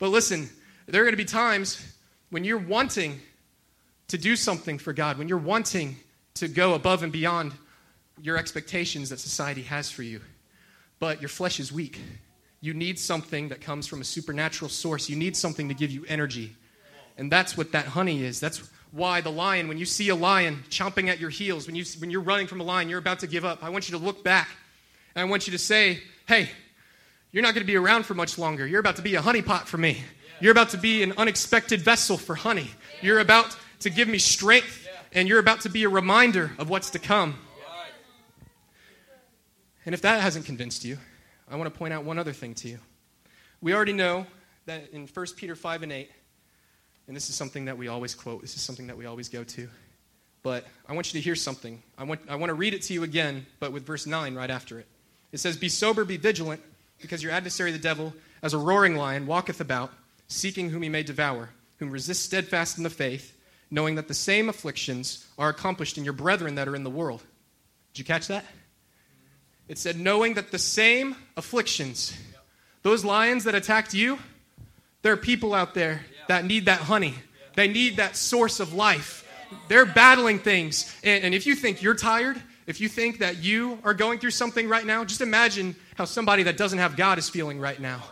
[0.00, 0.50] but listen,
[0.86, 1.94] there are going to be times
[2.30, 3.20] when you're wanting
[4.08, 5.98] to do something for God, when you're wanting
[6.34, 7.52] to go above and beyond
[8.22, 10.20] your expectations that society has for you,
[10.98, 12.00] but your flesh is weak.
[12.60, 15.08] You need something that comes from a supernatural source.
[15.08, 16.56] You need something to give you energy.
[17.16, 18.40] And that's what that honey is.
[18.40, 21.84] That's why the lion, when you see a lion chomping at your heels, when, you,
[21.98, 24.04] when you're running from a lion, you're about to give up, I want you to
[24.04, 24.48] look back
[25.14, 26.48] and I want you to say, hey,
[27.30, 28.66] you're not going to be around for much longer.
[28.66, 29.98] You're about to be a honeypot for me.
[30.40, 32.70] You're about to be an unexpected vessel for honey.
[33.02, 36.90] You're about to give me strength, and you're about to be a reminder of what's
[36.90, 37.38] to come.
[39.88, 40.98] And if that hasn't convinced you,
[41.50, 42.78] I want to point out one other thing to you.
[43.62, 44.26] We already know
[44.66, 46.10] that in 1 Peter 5 and 8,
[47.06, 49.44] and this is something that we always quote, this is something that we always go
[49.44, 49.66] to,
[50.42, 51.82] but I want you to hear something.
[51.96, 54.50] I want, I want to read it to you again, but with verse 9 right
[54.50, 54.86] after it.
[55.32, 56.60] It says, Be sober, be vigilant
[57.00, 59.90] because your adversary, the devil, as a roaring lion, walketh about,
[60.26, 61.48] seeking whom he may devour,
[61.78, 63.34] whom resist steadfast in the faith,
[63.70, 67.22] knowing that the same afflictions are accomplished in your brethren that are in the world.
[67.94, 68.44] Did you catch that?
[69.68, 72.16] It said, knowing that the same afflictions,
[72.82, 74.18] those lions that attacked you,
[75.02, 77.14] there are people out there that need that honey.
[77.54, 79.24] They need that source of life.
[79.68, 80.94] They're battling things.
[81.04, 84.32] And, and if you think you're tired, if you think that you are going through
[84.32, 88.02] something right now, just imagine how somebody that doesn't have God is feeling right now.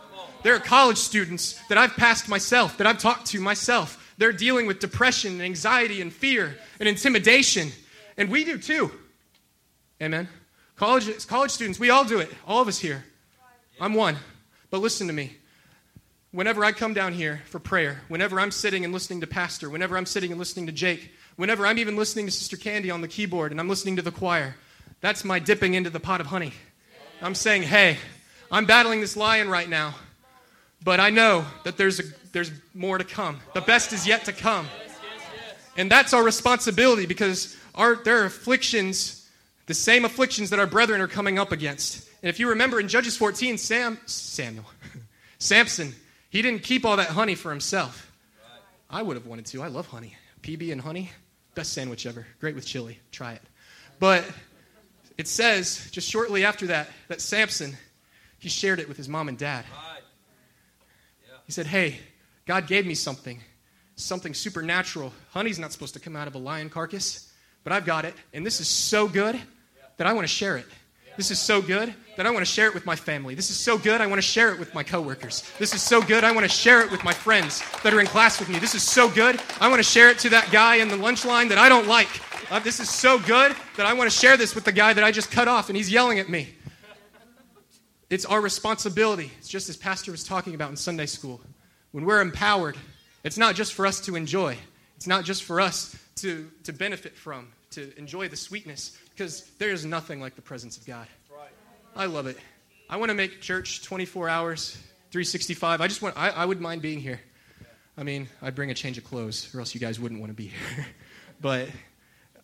[0.43, 4.13] There are college students that I've passed myself, that I've talked to myself.
[4.17, 7.71] They're dealing with depression and anxiety and fear and intimidation.
[8.17, 8.91] And we do too.
[10.01, 10.27] Amen.
[10.77, 12.31] College, college students, we all do it.
[12.47, 13.03] All of us here.
[13.81, 14.15] I'm one.
[14.71, 15.35] But listen to me.
[16.31, 19.97] Whenever I come down here for prayer, whenever I'm sitting and listening to Pastor, whenever
[19.97, 23.07] I'm sitting and listening to Jake, Whenever I'm even listening to Sister Candy on the
[23.07, 24.55] keyboard and I'm listening to the choir,
[25.01, 26.51] that's my dipping into the pot of honey.
[27.21, 27.97] I'm saying, hey,
[28.51, 29.93] I'm battling this lion right now,
[30.83, 33.39] but I know that there's, a, there's more to come.
[33.53, 34.67] The best is yet to come.
[35.77, 39.26] And that's our responsibility because our, there are afflictions,
[39.67, 42.09] the same afflictions that our brethren are coming up against.
[42.23, 44.65] And if you remember in Judges 14, Sam, Samuel,
[45.39, 45.93] Samson,
[46.29, 48.11] he didn't keep all that honey for himself.
[48.89, 49.61] I would have wanted to.
[49.61, 50.15] I love honey.
[50.41, 51.11] PB and honey,
[51.53, 52.25] best sandwich ever.
[52.39, 52.99] Great with chili.
[53.11, 53.41] Try it.
[53.99, 54.23] But
[55.17, 57.75] it says, just shortly after that, that Samson,
[58.39, 59.65] he shared it with his mom and dad.
[61.45, 61.99] He said, Hey,
[62.45, 63.41] God gave me something,
[63.95, 65.11] something supernatural.
[65.31, 67.33] Honey's not supposed to come out of a lion carcass,
[67.65, 68.13] but I've got it.
[68.33, 69.37] And this is so good
[69.97, 70.65] that I want to share it.
[71.17, 73.33] This is so good that I want to share it with my family.
[73.33, 75.43] This is so good, I want to share it with my coworkers.
[75.57, 78.05] This is so good, I want to share it with my friends that are in
[78.05, 78.59] class with me.
[78.59, 81.25] This is so good, I want to share it to that guy in the lunch
[81.25, 82.09] line that I don't like.
[82.51, 85.03] Uh, this is so good that I want to share this with the guy that
[85.03, 86.49] I just cut off and he's yelling at me.
[88.09, 89.31] It's our responsibility.
[89.37, 91.41] It's just as Pastor was talking about in Sunday school.
[91.91, 92.77] When we're empowered,
[93.23, 94.55] it's not just for us to enjoy,
[94.95, 99.71] it's not just for us to, to benefit from, to enjoy the sweetness, because there
[99.71, 101.07] is nothing like the presence of God.
[101.95, 102.37] I love it.
[102.87, 104.77] I want to make church 24 hours,
[105.09, 105.81] 365.
[105.81, 107.19] I just want, I, I would mind being here.
[107.97, 110.35] I mean, I'd bring a change of clothes, or else you guys wouldn't want to
[110.35, 110.85] be here.
[111.41, 111.69] but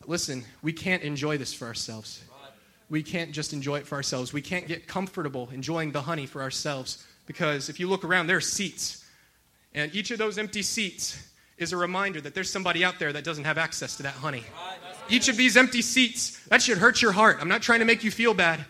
[0.08, 2.24] listen, we can't enjoy this for ourselves.
[2.90, 4.34] We can't just enjoy it for ourselves.
[4.34, 8.38] We can't get comfortable enjoying the honey for ourselves because if you look around, there
[8.38, 9.06] are seats.
[9.76, 11.24] And each of those empty seats
[11.58, 14.44] is a reminder that there's somebody out there that doesn't have access to that honey.
[15.10, 17.38] Each of these empty seats, that should hurt your heart.
[17.42, 18.66] I'm not trying to make you feel bad.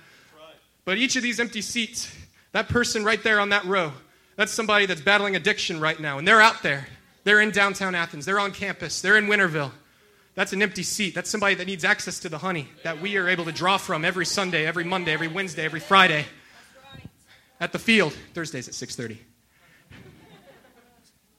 [0.85, 2.13] But each of these empty seats,
[2.51, 3.93] that person right there on that row,
[4.35, 6.17] that's somebody that's battling addiction right now.
[6.17, 6.87] And they're out there.
[7.23, 8.25] They're in downtown Athens.
[8.25, 8.99] They're on campus.
[9.01, 9.71] They're in Winterville.
[10.35, 11.13] That's an empty seat.
[11.13, 14.03] That's somebody that needs access to the honey that we are able to draw from
[14.03, 16.25] every Sunday, every Monday, every Wednesday, every Friday
[17.59, 18.13] at the field.
[18.33, 19.19] Thursdays at 6:30.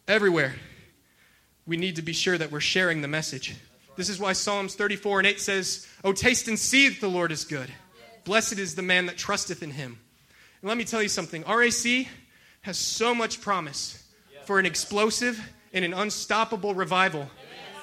[0.07, 0.55] Everywhere.
[1.67, 3.57] We need to be sure that we're sharing the message.
[3.97, 7.31] This is why Psalms 34 and 8 says, "Oh taste and see that the Lord
[7.31, 7.73] is good.
[8.25, 9.99] Blessed is the man that trusteth in him."
[10.61, 11.45] And let me tell you something.
[11.45, 12.09] RAC
[12.63, 14.03] has so much promise
[14.47, 15.41] for an explosive
[15.73, 17.31] and an unstoppable revival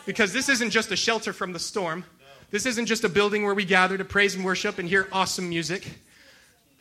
[0.06, 2.06] because this isn't just a shelter from the storm.
[2.50, 5.47] This isn't just a building where we gather to praise and worship and hear awesome
[5.47, 5.88] music.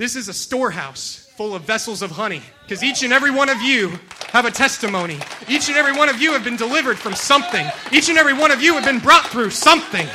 [0.01, 3.61] This is a storehouse full of vessels of honey because each and every one of
[3.61, 3.99] you
[4.31, 5.19] have a testimony.
[5.47, 7.67] Each and every one of you have been delivered from something.
[7.93, 10.07] Each and every one of you have been brought through something.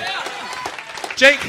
[1.16, 1.40] Jake,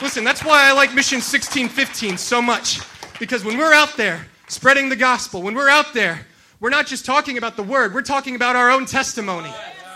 [0.00, 2.78] listen, that's why I like Mission 1615 so much
[3.18, 6.24] because when we're out there spreading the gospel, when we're out there,
[6.60, 9.52] we're not just talking about the word, we're talking about our own testimony.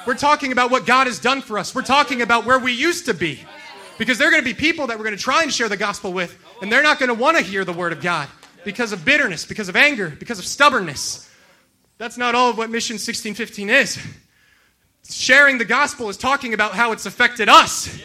[0.08, 1.72] We're talking about what God has done for us.
[1.72, 3.44] We're talking about where we used to be.
[3.96, 5.76] Because there are going to be people that we're going to try and share the
[5.76, 8.28] gospel with, and they're not going to want to hear the word of God
[8.64, 11.30] because of bitterness, because of anger, because of stubbornness.
[11.98, 13.98] That's not all of what Mission 1615 is.
[15.08, 17.98] Sharing the gospel is talking about how it's affected us.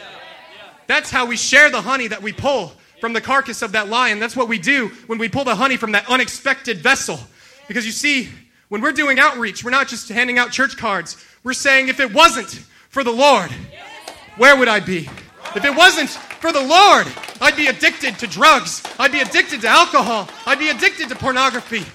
[0.88, 4.20] That's how we share the honey that we pull from the carcass of that lion.
[4.20, 7.20] That's what we do when we pull the honey from that unexpected vessel.
[7.68, 8.30] Because you see,
[8.70, 11.18] when we're doing outreach, we're not just handing out church cards.
[11.44, 12.50] We're saying, if it wasn't
[12.90, 13.52] for the Lord,
[14.38, 15.10] where would I be?
[15.56, 17.06] If it wasn't for the Lord,
[17.39, 18.82] I'd be addicted to drugs.
[18.97, 20.27] I'd be addicted to alcohol.
[20.47, 21.86] I'd be addicted to pornography.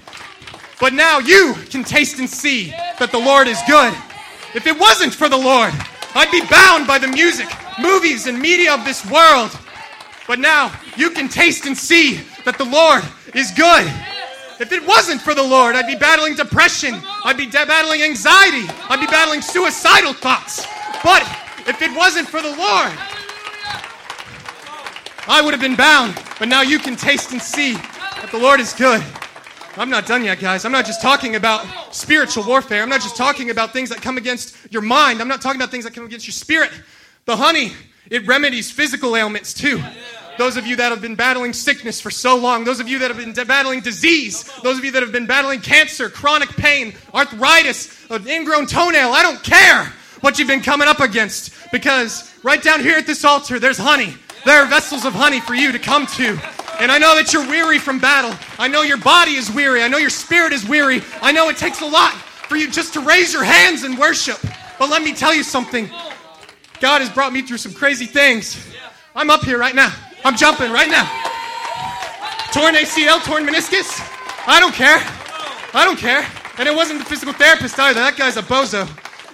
[0.80, 3.92] But now you can taste and see that the Lord is good.
[4.54, 5.72] If it wasn't for the Lord,
[6.14, 7.48] I'd be bound by the music,
[7.80, 9.50] movies, and media of this world.
[10.28, 13.02] But now you can taste and see that the Lord
[13.34, 13.86] is good.
[14.58, 16.94] If it wasn't for the Lord, I'd be battling depression.
[17.24, 18.64] I'd be de- battling anxiety.
[18.88, 20.66] I'd be battling suicidal thoughts.
[21.02, 21.22] But
[21.66, 22.92] if it wasn't for the Lord,
[25.28, 26.20] I would have been bound.
[26.38, 29.02] But now you can taste and see that the Lord is good.
[29.76, 30.64] I'm not done yet, guys.
[30.64, 32.82] I'm not just talking about spiritual warfare.
[32.82, 35.20] I'm not just talking about things that come against your mind.
[35.20, 36.70] I'm not talking about things that come against your spirit.
[37.26, 37.72] The honey,
[38.10, 39.82] it remedies physical ailments too.
[40.38, 43.10] Those of you that have been battling sickness for so long, those of you that
[43.10, 48.10] have been battling disease, those of you that have been battling cancer, chronic pain, arthritis,
[48.10, 52.80] an ingrown toenail, I don't care what you've been coming up against because right down
[52.80, 54.14] here at this altar, there's honey.
[54.46, 56.38] There are vessels of honey for you to come to.
[56.78, 58.32] And I know that you're weary from battle.
[58.60, 59.82] I know your body is weary.
[59.82, 61.02] I know your spirit is weary.
[61.20, 64.38] I know it takes a lot for you just to raise your hands and worship.
[64.78, 65.90] But let me tell you something
[66.78, 68.72] God has brought me through some crazy things.
[69.16, 69.92] I'm up here right now.
[70.24, 71.10] I'm jumping right now.
[72.52, 73.98] Torn ACL, torn meniscus.
[74.46, 75.02] I don't care.
[75.74, 76.24] I don't care.
[76.58, 77.98] And it wasn't the physical therapist either.
[77.98, 78.86] That guy's a bozo.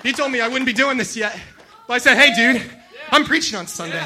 [0.03, 1.38] He told me I wouldn't be doing this yet.
[1.87, 2.82] But I said, hey, dude,
[3.12, 4.01] I'm preaching on Sunday.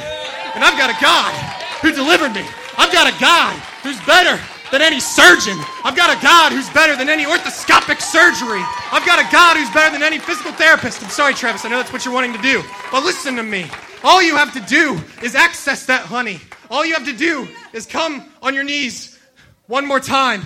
[0.55, 1.33] And I've got a God
[1.81, 2.45] who delivered me.
[2.77, 4.43] I've got a God who's better
[4.73, 5.57] than any surgeon.
[5.85, 8.63] I've got a God who's better than any orthoscopic surgery.
[8.91, 11.05] I've got a God who's better than any physical therapist.
[11.05, 12.65] I'm sorry, Travis, I know that's what you're wanting to do.
[12.91, 13.71] But listen to me.
[14.03, 16.41] All you have to do is access that honey.
[16.69, 19.19] All you have to do is come on your knees
[19.67, 20.43] one more time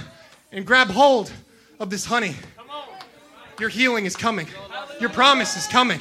[0.53, 1.33] and grab hold
[1.79, 2.37] of this honey.
[3.59, 4.47] Your healing is coming.
[5.01, 6.01] Your promise is coming.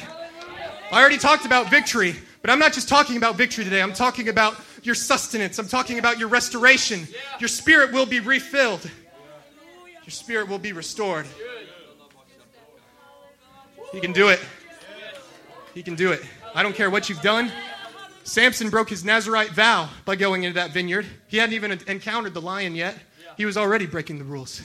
[0.92, 3.82] I already talked about victory, but I'm not just talking about victory today.
[3.82, 5.60] I'm talking about your sustenance.
[5.60, 7.08] I'm talking about your restoration.
[7.40, 8.90] Your spirit will be refilled.
[10.04, 11.26] Your spirit will be restored.
[13.92, 14.40] He can do it.
[15.74, 16.22] He can do it.
[16.56, 17.52] I don't care what you've done.
[18.24, 21.06] Samson broke his Nazarite vow by going into that vineyard.
[21.28, 22.96] He hadn't even encountered the lion yet.
[23.38, 24.62] He was already breaking the rules.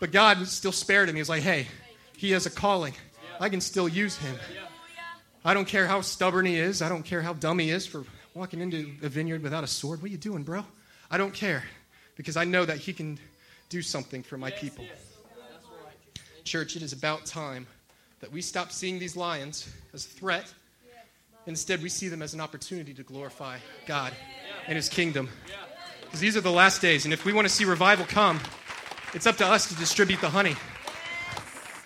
[0.00, 1.14] But God still spared him.
[1.14, 1.66] He was like, hey,
[2.16, 2.94] he has a calling.
[3.38, 4.36] I can still use him.
[5.44, 6.82] I don't care how stubborn he is.
[6.82, 10.02] I don't care how dumb he is for walking into a vineyard without a sword.
[10.02, 10.64] What are you doing, bro?
[11.10, 11.64] I don't care
[12.16, 13.18] because I know that he can
[13.68, 14.84] do something for my people.
[16.44, 17.66] Church, it is about time
[18.20, 20.52] that we stop seeing these lions as a threat.
[21.46, 24.12] Instead, we see them as an opportunity to glorify God
[24.66, 25.28] and his kingdom.
[26.02, 28.40] Because these are the last days, and if we want to see revival come,
[29.14, 30.54] it's up to us to distribute the honey.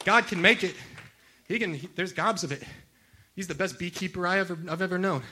[0.04, 0.74] God can make it.
[1.46, 1.74] He can.
[1.74, 2.62] He, there's gobs of it.
[3.34, 5.22] He's the best beekeeper I ever, I've ever known.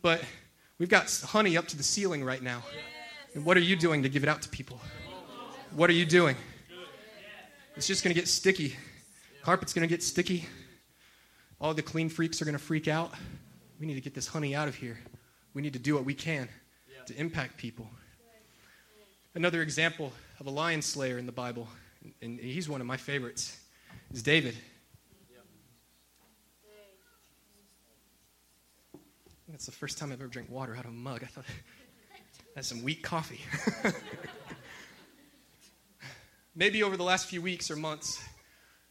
[0.00, 0.22] But
[0.78, 2.62] we've got honey up to the ceiling right now.
[3.34, 4.80] And what are you doing to give it out to people?
[5.72, 6.36] What are you doing?
[7.76, 8.76] It's just going to get sticky.
[9.42, 10.46] Carpet's going to get sticky.
[11.60, 13.12] All the clean freaks are going to freak out.
[13.78, 14.98] We need to get this honey out of here.
[15.54, 16.48] We need to do what we can
[17.06, 17.88] to impact people.
[19.34, 21.68] Another example of a lion slayer in the Bible,
[22.22, 23.58] and he's one of my favorites,
[24.12, 24.54] is David.
[29.48, 31.22] That's the first time I've ever drank water out of a mug.
[31.22, 31.44] I thought
[32.54, 33.40] that's some weak coffee.
[36.54, 38.22] Maybe over the last few weeks or months,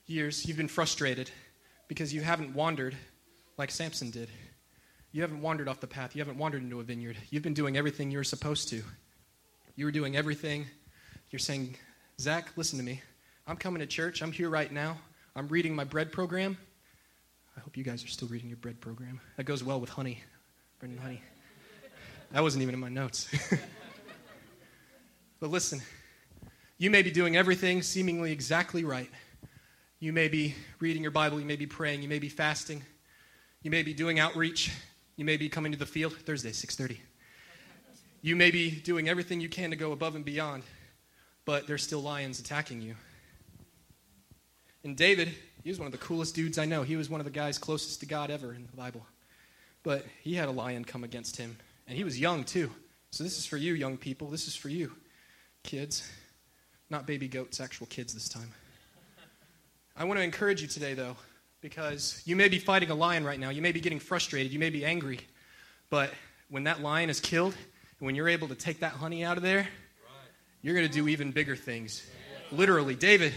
[0.07, 1.29] years, you've been frustrated
[1.87, 2.95] because you haven't wandered
[3.57, 4.29] like Samson did.
[5.11, 6.15] You haven't wandered off the path.
[6.15, 7.17] You haven't wandered into a vineyard.
[7.29, 8.81] You've been doing everything you were supposed to.
[9.75, 10.65] You were doing everything.
[11.29, 11.75] You're saying,
[12.19, 13.01] Zach, listen to me.
[13.45, 14.21] I'm coming to church.
[14.21, 14.97] I'm here right now.
[15.35, 16.57] I'm reading my bread program.
[17.55, 19.19] I hope you guys are still reading your bread program.
[19.35, 20.23] That goes well with honey.
[20.79, 21.21] Brendan Honey.
[22.31, 23.27] That wasn't even in my notes.
[25.39, 25.81] but listen,
[26.77, 29.09] you may be doing everything seemingly exactly right.
[29.99, 32.83] You may be reading your Bible, you may be praying, you may be fasting,
[33.63, 34.71] you may be doing outreach,
[35.15, 36.99] you may be coming to the field Thursday 6:30.
[38.21, 40.61] You may be doing everything you can to go above and beyond,
[41.45, 42.95] but there's still lions attacking you.
[44.83, 46.83] And David, he was one of the coolest dudes I know.
[46.83, 49.07] He was one of the guys closest to God ever in the Bible.
[49.87, 51.55] But he had a lion come against him,
[51.87, 52.69] and he was young too.
[53.11, 54.27] So this is for you, young people.
[54.27, 54.91] This is for you,
[55.63, 56.05] kids.
[56.89, 58.51] Not baby goats, actual kids this time.
[59.95, 61.15] I want to encourage you today, though,
[61.61, 63.49] because you may be fighting a lion right now.
[63.49, 64.51] You may be getting frustrated.
[64.51, 65.21] You may be angry.
[65.89, 66.11] But
[66.49, 67.55] when that lion is killed,
[67.99, 69.69] and when you're able to take that honey out of there,
[70.61, 72.05] you're going to do even bigger things.
[72.51, 73.31] Literally, David,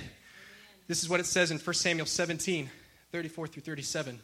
[0.89, 2.69] this is what it says in 1 Samuel 17
[3.13, 4.19] 34 through 37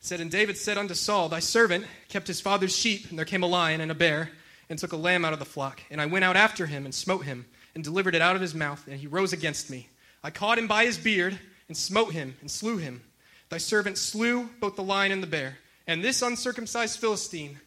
[0.00, 3.42] said, And David said unto Saul, Thy servant kept his father's sheep, and there came
[3.42, 4.30] a lion and a bear,
[4.68, 5.82] and took a lamb out of the flock.
[5.90, 8.54] And I went out after him, and smote him, and delivered it out of his
[8.54, 9.88] mouth, and he rose against me.
[10.22, 13.02] I caught him by his beard, and smote him, and slew him.
[13.48, 15.58] Thy servant slew both the lion and the bear.
[15.86, 17.60] And this uncircumcised Philistine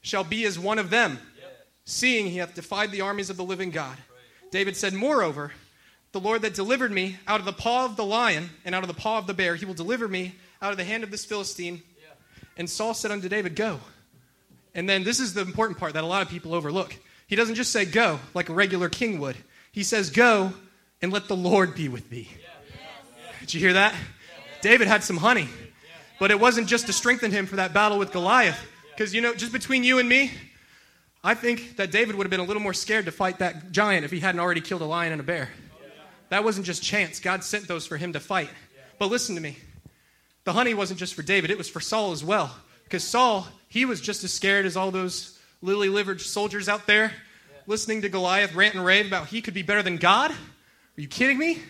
[0.00, 1.18] shall be as one of them,
[1.84, 3.96] seeing he hath defied the armies of the living God.
[4.50, 5.52] David said, Moreover,
[6.12, 8.88] the Lord that delivered me out of the paw of the lion and out of
[8.88, 11.26] the paw of the bear, he will deliver me out of the hand of this
[11.26, 11.82] Philistine.
[12.56, 13.80] And Saul said unto David, Go.
[14.74, 16.96] And then this is the important part that a lot of people overlook.
[17.26, 19.36] He doesn't just say go like a regular king would,
[19.72, 20.54] he says, Go
[21.02, 22.28] and let the Lord be with thee.
[23.40, 23.94] Did you hear that?
[24.62, 25.48] David had some honey,
[26.18, 28.58] but it wasn't just to strengthen him for that battle with Goliath.
[28.90, 30.30] Because, you know, just between you and me,
[31.22, 34.06] I think that David would have been a little more scared to fight that giant
[34.06, 35.50] if he hadn't already killed a lion and a bear.
[35.52, 35.84] Oh,
[36.30, 37.20] that wasn't just chance.
[37.20, 38.48] God sent those for him to fight.
[38.98, 39.58] But listen to me.
[40.44, 42.54] The honey wasn't just for David, it was for Saul as well.
[42.84, 47.12] Because Saul, he was just as scared as all those lily livered soldiers out there
[47.66, 50.30] listening to Goliath rant and rave about he could be better than God.
[50.30, 51.60] Are you kidding me?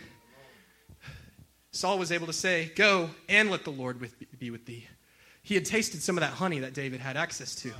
[1.72, 4.86] Saul was able to say, Go and let the Lord with, be with thee.
[5.42, 7.72] He had tasted some of that honey that David had access to.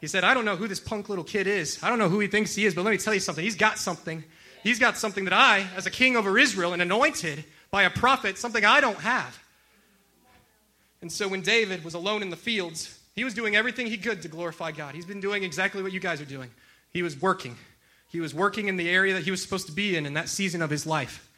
[0.00, 1.82] He said, I don't know who this punk little kid is.
[1.82, 3.44] I don't know who he thinks he is, but let me tell you something.
[3.44, 4.24] He's got something.
[4.62, 8.38] He's got something that I, as a king over Israel and anointed by a prophet,
[8.38, 9.38] something I don't have.
[11.02, 14.22] And so when David was alone in the fields, he was doing everything he could
[14.22, 14.94] to glorify God.
[14.94, 16.50] He's been doing exactly what you guys are doing.
[16.92, 17.56] He was working.
[18.08, 20.28] He was working in the area that he was supposed to be in in that
[20.28, 21.28] season of his life.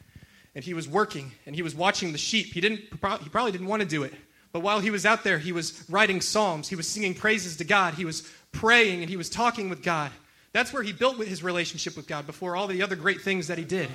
[0.55, 2.53] And he was working and he was watching the sheep.
[2.53, 4.13] He didn't he probably didn't want to do it.
[4.51, 6.67] But while he was out there, he was writing psalms.
[6.67, 7.95] He was singing praises to God.
[7.95, 10.11] He was praying and he was talking with God.
[10.51, 13.57] That's where he built his relationship with God before all the other great things that
[13.57, 13.89] he did.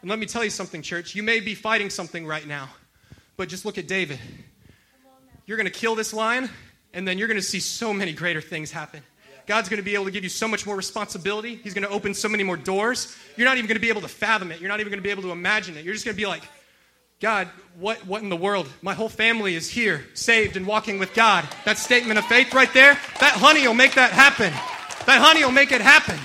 [0.00, 1.16] And let me tell you something, church.
[1.16, 2.68] You may be fighting something right now,
[3.36, 4.20] but just look at David.
[5.46, 6.50] You're going to kill this lion,
[6.92, 9.02] and then you're going to see so many greater things happen.
[9.46, 11.54] God's going to be able to give you so much more responsibility.
[11.54, 13.16] He's going to open so many more doors.
[13.36, 14.60] You're not even going to be able to fathom it.
[14.60, 15.84] You're not even going to be able to imagine it.
[15.84, 16.42] You're just going to be like,
[17.20, 18.68] God, what, what in the world?
[18.82, 21.48] My whole family is here, saved and walking with God.
[21.64, 24.52] That statement of faith right there, that honey will make that happen.
[25.06, 26.18] That honey will make it happen.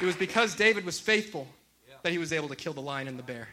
[0.00, 1.48] It was because David was faithful
[2.02, 3.48] that he was able to kill the lion and the bear.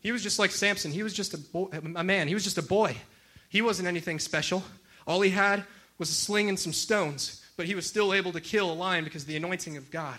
[0.00, 0.92] He was just like Samson.
[0.92, 2.28] He was just a, boy, a man.
[2.28, 2.96] He was just a boy.
[3.48, 4.62] He wasn't anything special.
[5.06, 5.64] All he had
[5.98, 9.04] was a sling and some stones, but he was still able to kill a lion
[9.04, 10.18] because of the anointing of God.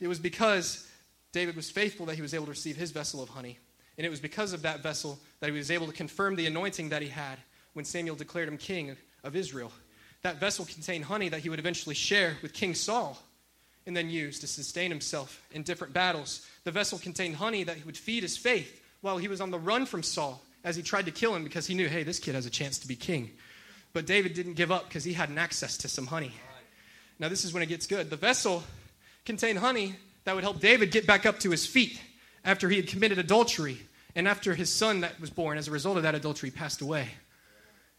[0.00, 0.86] It was because
[1.32, 3.58] David was faithful that he was able to receive his vessel of honey.
[3.96, 6.90] And it was because of that vessel that he was able to confirm the anointing
[6.90, 7.38] that he had
[7.72, 9.72] when Samuel declared him king of Israel.
[10.22, 13.18] That vessel contained honey that he would eventually share with King Saul
[13.86, 16.46] and then use to sustain himself in different battles.
[16.64, 19.58] The vessel contained honey that he would feed his faith while he was on the
[19.58, 22.34] run from Saul as he tried to kill him because he knew, hey, this kid
[22.34, 23.30] has a chance to be king.
[23.92, 26.32] But David didn't give up because he had an access to some honey.
[27.18, 28.10] Now, this is when it gets good.
[28.10, 28.64] The vessel
[29.24, 29.94] contained honey
[30.24, 32.00] that would help David get back up to his feet
[32.44, 33.78] after he had committed adultery
[34.16, 37.08] and after his son that was born as a result of that adultery passed away.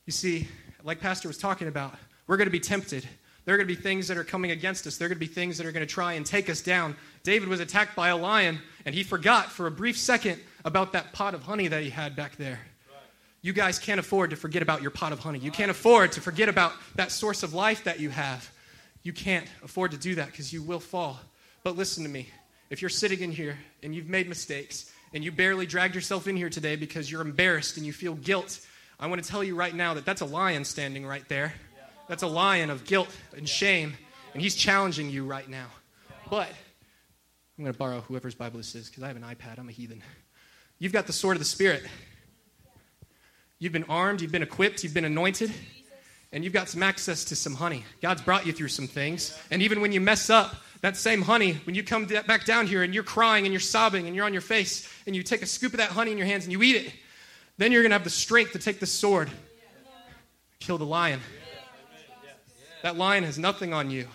[0.05, 0.47] You see,
[0.83, 1.95] like Pastor was talking about,
[2.27, 3.07] we're going to be tempted
[3.45, 4.97] there are going to be things that are coming against us.
[4.97, 6.95] There are going to be things that are going to try and take us down.
[7.23, 11.13] David was attacked by a lion, and he forgot for a brief second about that
[11.13, 12.59] pot of honey that he had back there.
[13.43, 15.37] You guys can't afford to forget about your pot of honey.
[15.37, 18.49] You can't afford to forget about that source of life that you have.
[19.03, 21.19] You can't afford to do that because you will fall.
[21.63, 22.29] But listen to me.
[22.71, 26.35] If you're sitting in here and you've made mistakes and you barely dragged yourself in
[26.35, 28.59] here today because you're embarrassed and you feel guilt,
[28.99, 31.53] I want to tell you right now that that's a lion standing right there.
[32.07, 33.95] That's a lion of guilt and shame,
[34.33, 35.67] and he's challenging you right now.
[36.29, 36.49] But
[37.57, 39.59] I'm going to borrow whoever's Bible this is because I have an iPad.
[39.59, 40.03] I'm a heathen.
[40.77, 41.83] You've got the sword of the Spirit.
[43.59, 45.51] You've been armed, you've been equipped, you've been anointed,
[46.33, 47.85] and you've got some access to some honey.
[48.01, 49.37] God's brought you through some things.
[49.49, 52.83] And even when you mess up, that same honey, when you come back down here
[52.83, 55.45] and you're crying and you're sobbing and you're on your face and you take a
[55.45, 56.93] scoop of that honey in your hands and you eat it,
[57.57, 59.31] then you're going to have the strength to take the sword,
[60.59, 61.21] kill the lion.
[62.85, 64.07] That lion has nothing on you.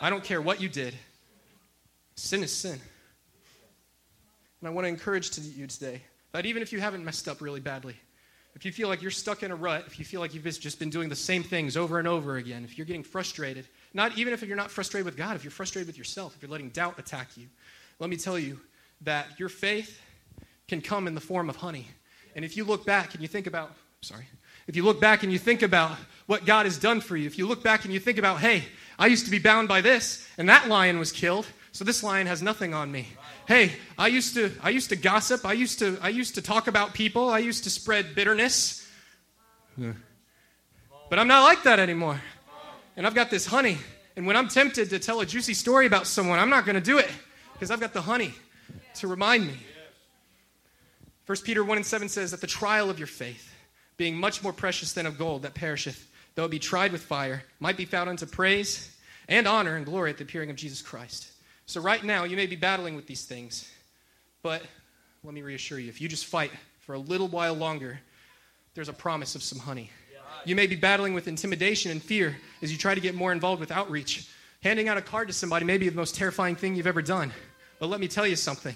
[0.00, 0.94] I don't care what you did.
[2.14, 2.80] Sin is sin.
[4.60, 6.00] And I want to encourage to you today
[6.32, 7.94] that even if you haven't messed up really badly,
[8.54, 10.78] if you feel like you're stuck in a rut, if you feel like you've just
[10.78, 14.32] been doing the same things over and over again, if you're getting frustrated, not even
[14.32, 16.98] if you're not frustrated with God, if you're frustrated with yourself, if you're letting doubt
[16.98, 17.46] attack you,
[17.98, 18.58] let me tell you
[19.02, 20.00] that your faith
[20.66, 21.88] can come in the form of honey.
[22.34, 24.24] And if you look back and you think about, sorry,
[24.66, 25.96] if you look back and you think about
[26.26, 28.64] what God has done for you, if you look back and you think about, hey,
[28.98, 32.26] I used to be bound by this, and that lion was killed, so this lion
[32.26, 33.08] has nothing on me.
[33.46, 36.66] Hey, I used to I used to gossip, I used to I used to talk
[36.66, 38.88] about people, I used to spread bitterness.
[39.76, 42.20] But I'm not like that anymore.
[42.96, 43.78] And I've got this honey.
[44.16, 46.80] And when I'm tempted to tell a juicy story about someone, I'm not going to
[46.80, 47.10] do it
[47.52, 48.32] because I've got the honey
[48.96, 49.54] to remind me.
[51.26, 53.53] 1 Peter 1 and 7 says that the trial of your faith
[53.96, 57.44] being much more precious than of gold that perisheth, though it be tried with fire,
[57.60, 58.94] might be found unto praise
[59.28, 61.28] and honor and glory at the appearing of Jesus Christ.
[61.66, 63.70] So, right now, you may be battling with these things,
[64.42, 64.62] but
[65.22, 67.98] let me reassure you if you just fight for a little while longer,
[68.74, 69.90] there's a promise of some honey.
[70.44, 73.60] You may be battling with intimidation and fear as you try to get more involved
[73.60, 74.28] with outreach.
[74.62, 77.32] Handing out a card to somebody may be the most terrifying thing you've ever done.
[77.78, 78.74] But let me tell you something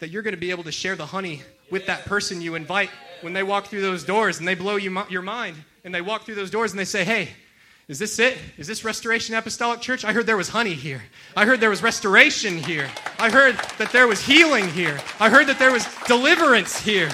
[0.00, 2.90] that you're going to be able to share the honey with that person you invite
[3.22, 6.24] when they walk through those doors and they blow you, your mind and they walk
[6.24, 7.28] through those doors and they say, hey,
[7.88, 8.38] is this it?
[8.56, 10.04] Is this Restoration Apostolic Church?
[10.04, 11.02] I heard there was honey here.
[11.36, 12.88] I heard there was restoration here.
[13.18, 15.00] I heard that there was healing here.
[15.18, 17.10] I heard that there was deliverance here.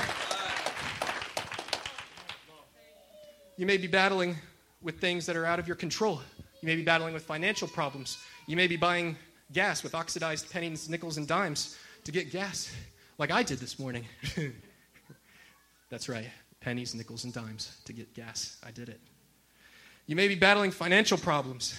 [3.57, 4.37] You may be battling
[4.83, 6.21] with things that are out of your control.
[6.61, 8.19] You may be battling with financial problems.
[8.47, 9.17] You may be buying
[9.53, 12.71] gas with oxidized pennies, nickels, and dimes to get gas,
[13.17, 14.05] like I did this morning.
[15.89, 16.29] That's right,
[16.61, 18.57] pennies, nickels, and dimes to get gas.
[18.67, 19.01] I did it.
[20.07, 21.79] You may be battling financial problems.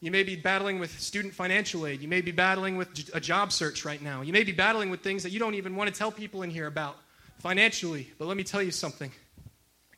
[0.00, 2.00] You may be battling with student financial aid.
[2.00, 4.22] You may be battling with a job search right now.
[4.22, 6.50] You may be battling with things that you don't even want to tell people in
[6.50, 6.96] here about
[7.38, 8.12] financially.
[8.18, 9.10] But let me tell you something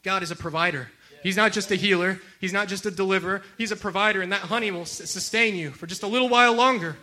[0.02, 0.88] God is a provider.
[1.22, 4.42] He's not just a healer, He's not just a deliverer, He's a provider, and that
[4.42, 6.96] honey will sustain you for just a little while longer.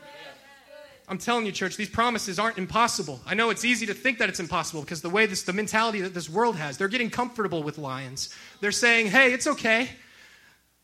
[1.08, 3.20] I'm telling you, church, these promises aren't impossible.
[3.28, 6.02] I know it's easy to think that it's impossible because the way this, the mentality
[6.02, 8.34] that this world has, they're getting comfortable with lions.
[8.60, 9.90] They're saying, hey, it's okay.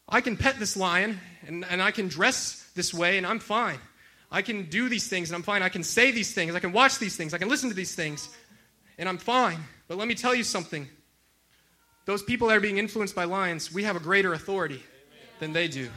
[0.08, 3.80] I can pet this lion and, and I can dress this way and I'm fine.
[4.32, 5.64] I can do these things and I'm fine.
[5.64, 6.54] I can say these things.
[6.54, 7.34] I can watch these things.
[7.34, 8.30] I can listen to these things
[9.00, 9.60] and I'm fine.
[9.88, 10.88] But let me tell you something.
[12.06, 14.84] Those people that are being influenced by lions, we have a greater authority
[15.40, 15.90] than they do.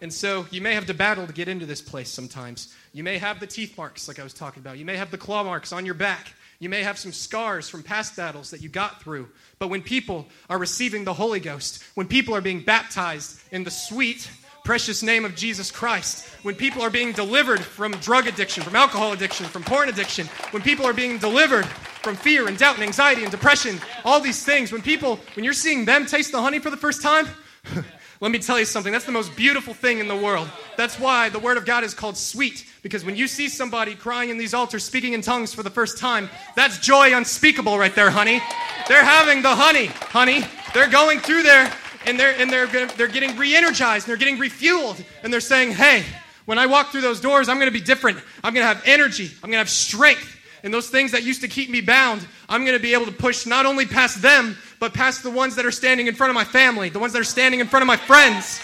[0.00, 2.74] And so you may have to battle to get into this place sometimes.
[2.92, 4.78] You may have the teeth marks, like I was talking about.
[4.78, 6.34] You may have the claw marks on your back.
[6.60, 9.28] You may have some scars from past battles that you got through.
[9.58, 13.70] But when people are receiving the Holy Ghost, when people are being baptized in the
[13.70, 14.28] sweet,
[14.64, 19.12] precious name of Jesus Christ, when people are being delivered from drug addiction, from alcohol
[19.12, 21.66] addiction, from porn addiction, when people are being delivered
[22.02, 25.54] from fear and doubt and anxiety and depression, all these things, when people, when you're
[25.54, 27.26] seeing them taste the honey for the first time,
[28.20, 28.92] Let me tell you something.
[28.92, 30.48] That's the most beautiful thing in the world.
[30.76, 32.66] That's why the Word of God is called sweet.
[32.82, 35.98] Because when you see somebody crying in these altars, speaking in tongues for the first
[35.98, 38.40] time, that's joy unspeakable right there, honey.
[38.88, 40.44] They're having the honey, honey.
[40.74, 41.72] They're going through there
[42.06, 45.04] and they're, and they're, they're getting re energized and they're getting refueled.
[45.22, 46.04] And they're saying, hey,
[46.44, 48.18] when I walk through those doors, I'm going to be different.
[48.42, 49.30] I'm going to have energy.
[49.42, 50.37] I'm going to have strength.
[50.62, 53.12] And those things that used to keep me bound, I'm going to be able to
[53.12, 56.34] push not only past them, but past the ones that are standing in front of
[56.34, 58.60] my family, the ones that are standing in front of my friends.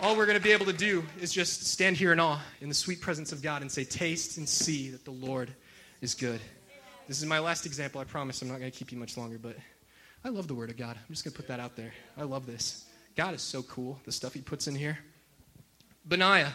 [0.00, 2.68] All we're going to be able to do is just stand here in awe in
[2.68, 5.50] the sweet presence of God and say, Taste and see that the Lord
[6.00, 6.40] is good.
[7.08, 8.00] This is my last example.
[8.00, 9.56] I promise I'm not going to keep you much longer, but
[10.24, 10.96] I love the Word of God.
[10.96, 11.92] I'm just going to put that out there.
[12.18, 12.84] I love this.
[13.16, 14.98] God is so cool, the stuff He puts in here.
[16.04, 16.52] Benaiah.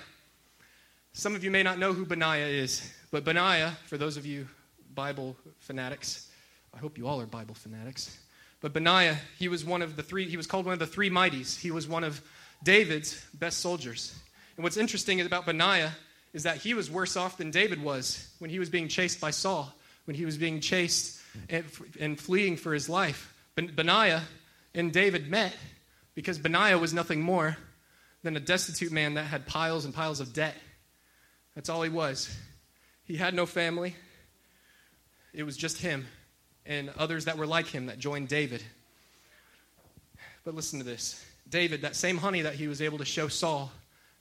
[1.14, 4.48] Some of you may not know who Benaiah is, but Benaiah, for those of you
[4.96, 6.30] Bible fanatics,
[6.74, 8.18] I hope you all are Bible fanatics.
[8.62, 11.10] But Benaiah, he was one of the three, he was called one of the three
[11.10, 11.60] mighties.
[11.60, 12.22] He was one of
[12.64, 14.18] David's best soldiers.
[14.56, 15.92] And what's interesting about Benaiah
[16.34, 19.32] is that he was worse off than David was when he was being chased by
[19.32, 19.74] Saul,
[20.06, 21.66] when he was being chased and,
[22.00, 23.34] and fleeing for his life.
[23.56, 24.22] Ben- Benaiah
[24.74, 25.54] and David met
[26.16, 27.58] because Benaiah was nothing more
[28.24, 30.56] than a destitute man that had piles and piles of debt.
[31.56, 32.36] That's all he was.
[33.04, 33.96] He had no family,
[35.34, 36.06] it was just him
[36.66, 38.64] and others that were like him that joined David.
[40.44, 43.72] But listen to this David, that same honey that he was able to show Saul,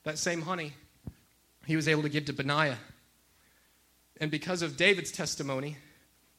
[0.04, 0.72] that same honey
[1.66, 2.78] he was able to give to Benaiah.
[4.20, 5.76] And because of David's testimony,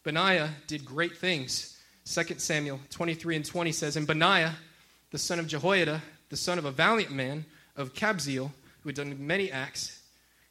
[0.04, 1.78] Benaiah did great things.
[2.06, 4.56] 2 Samuel 23 and 20 says, And Benaiah,
[5.12, 9.16] the son of Jehoiada, the son of a valiant man of Kabzeel, who had done
[9.26, 10.01] many acts,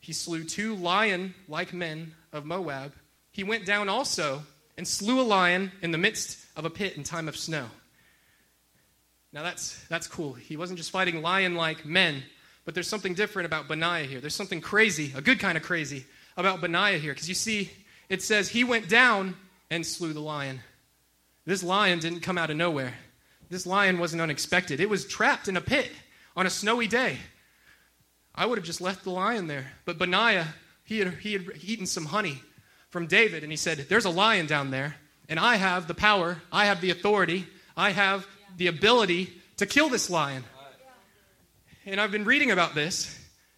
[0.00, 2.92] he slew two lion like men of Moab.
[3.32, 4.42] He went down also
[4.76, 7.66] and slew a lion in the midst of a pit in time of snow.
[9.32, 10.32] Now that's, that's cool.
[10.32, 12.22] He wasn't just fighting lion like men,
[12.64, 14.20] but there's something different about Benaiah here.
[14.20, 16.04] There's something crazy, a good kind of crazy,
[16.36, 17.12] about Benaiah here.
[17.12, 17.70] Because you see,
[18.08, 19.36] it says he went down
[19.70, 20.60] and slew the lion.
[21.44, 22.94] This lion didn't come out of nowhere.
[23.50, 24.80] This lion wasn't unexpected.
[24.80, 25.90] It was trapped in a pit
[26.36, 27.18] on a snowy day.
[28.40, 29.70] I would have just left the lion there.
[29.84, 30.46] But Benaiah,
[30.84, 32.40] he had, he had eaten some honey
[32.88, 34.96] from David, and he said, There's a lion down there,
[35.28, 38.26] and I have the power, I have the authority, I have
[38.56, 40.42] the ability to kill this lion.
[41.84, 43.14] And I've been reading about this,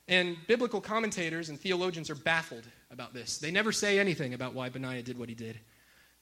[0.09, 3.39] and biblical commentators and theologians are baffled about this.
[3.39, 5.61] They never say anything about why Benaiah did what he did.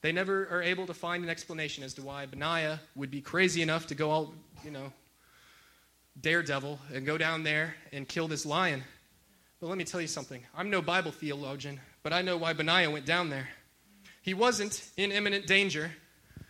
[0.02, 3.62] They never are able to find an explanation as to why Benaiah would be crazy
[3.62, 4.92] enough to go all, you know,
[6.18, 8.82] daredevil and go down there and kill this lion.
[9.60, 10.42] But let me tell you something.
[10.56, 13.48] I'm no Bible theologian, but I know why Benaiah went down there.
[14.22, 15.92] He wasn't in imminent danger.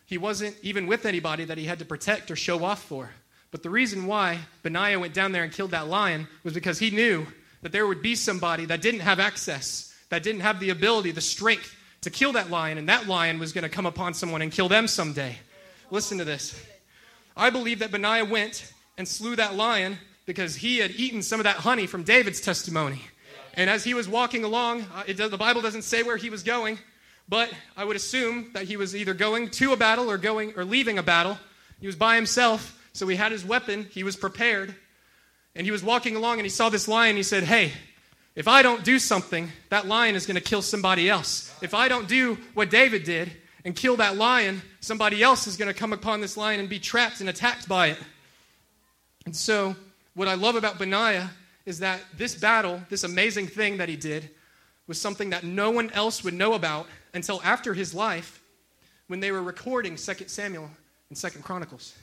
[0.06, 3.10] He wasn't even with anybody that he had to protect or show off for.
[3.50, 6.90] But the reason why Benaiah went down there and killed that lion was because he
[6.90, 7.26] knew
[7.62, 11.20] that there would be somebody that didn't have access, that didn't have the ability, the
[11.20, 14.52] strength to kill that lion, and that lion was going to come upon someone and
[14.52, 15.36] kill them someday.
[15.90, 16.60] Listen to this.
[17.36, 19.96] I believe that Benaiah went and slew that lion
[20.26, 23.00] because he had eaten some of that honey from David's testimony.
[23.54, 26.42] And as he was walking along, uh, does, the Bible doesn't say where he was
[26.42, 26.78] going,
[27.26, 30.66] but I would assume that he was either going to a battle or going or
[30.66, 31.38] leaving a battle.
[31.80, 34.74] He was by himself, so he had his weapon, he was prepared.
[35.56, 37.16] And he was walking along and he saw this lion.
[37.16, 37.72] He said, Hey,
[38.36, 41.52] if I don't do something, that lion is going to kill somebody else.
[41.62, 43.32] If I don't do what David did
[43.64, 46.78] and kill that lion, somebody else is going to come upon this lion and be
[46.78, 47.98] trapped and attacked by it.
[49.30, 49.76] And so,
[50.14, 51.30] what I love about Benaiah
[51.64, 54.28] is that this battle, this amazing thing that he did,
[54.88, 58.42] was something that no one else would know about until after his life
[59.06, 60.68] when they were recording 2 Samuel
[61.10, 61.94] and 2 Chronicles.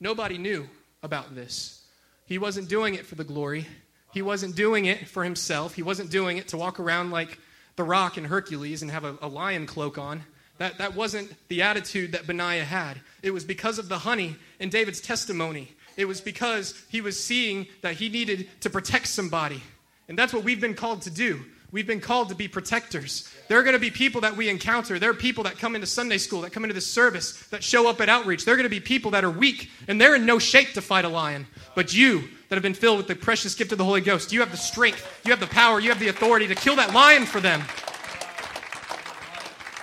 [0.00, 0.66] Nobody knew
[1.02, 1.84] about this.
[2.24, 3.66] He wasn't doing it for the glory.
[4.14, 5.74] He wasn't doing it for himself.
[5.74, 7.38] He wasn't doing it to walk around like
[7.76, 10.22] the rock and Hercules and have a, a lion cloak on.
[10.56, 13.02] That, that wasn't the attitude that Benaiah had.
[13.22, 15.72] It was because of the honey and David's testimony.
[15.96, 19.62] It was because he was seeing that he needed to protect somebody.
[20.08, 21.44] And that's what we've been called to do.
[21.74, 23.28] We've been called to be protectors.
[23.48, 25.00] There are going to be people that we encounter.
[25.00, 27.88] There are people that come into Sunday school, that come into this service, that show
[27.88, 28.44] up at outreach.
[28.44, 30.80] There are going to be people that are weak, and they're in no shape to
[30.80, 31.48] fight a lion.
[31.74, 34.38] But you, that have been filled with the precious gift of the Holy Ghost, you
[34.38, 37.26] have the strength, you have the power, you have the authority to kill that lion
[37.26, 37.60] for them.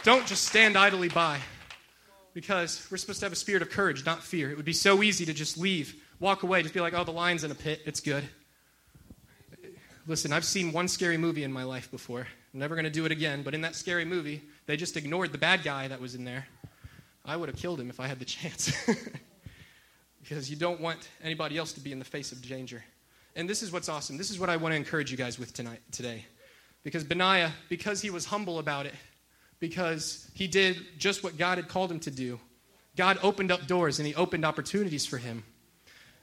[0.04, 1.40] Don't just stand idly by
[2.34, 4.50] because we're supposed to have a spirit of courage, not fear.
[4.50, 7.12] It would be so easy to just leave, walk away, just be like, oh, the
[7.12, 7.82] lion's in a pit.
[7.86, 8.24] It's good.
[10.08, 12.28] Listen, I've seen one scary movie in my life before.
[12.54, 15.32] I'm never going to do it again, but in that scary movie, they just ignored
[15.32, 16.48] the bad guy that was in there.
[17.24, 18.74] I would have killed him if I had the chance.
[20.22, 22.84] because you don't want anybody else to be in the face of danger.
[23.36, 24.18] And this is what's awesome.
[24.18, 26.26] This is what I want to encourage you guys with tonight today.
[26.84, 28.94] Because Benaiah, because he was humble about it,
[29.62, 32.38] because he did just what God had called him to do.
[32.98, 35.44] God opened up doors and he opened opportunities for him.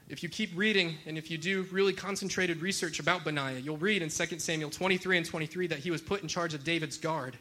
[0.09, 4.01] If you keep reading and if you do really concentrated research about Benaiah, you'll read
[4.01, 7.37] in 2 Samuel 23 and 23 that he was put in charge of David's guard.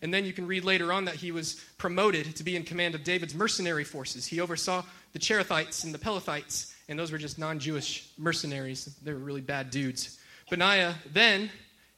[0.00, 2.94] And then you can read later on that he was promoted to be in command
[2.96, 4.26] of David's mercenary forces.
[4.26, 4.82] He oversaw
[5.12, 8.86] the Cherethites and the Pelethites, and those were just non Jewish mercenaries.
[9.02, 10.18] They were really bad dudes.
[10.50, 11.50] Benaiah then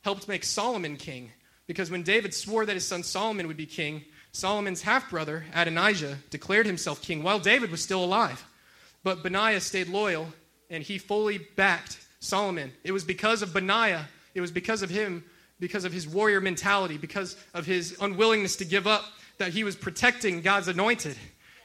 [0.02, 1.30] helped make Solomon king.
[1.66, 6.18] Because when David swore that his son Solomon would be king, Solomon's half brother, Adonijah,
[6.30, 8.44] declared himself king while David was still alive.
[9.02, 10.28] But Benaiah stayed loyal
[10.70, 12.72] and he fully backed Solomon.
[12.82, 15.24] It was because of Benaiah, it was because of him,
[15.60, 19.04] because of his warrior mentality, because of his unwillingness to give up,
[19.38, 21.16] that he was protecting God's anointed.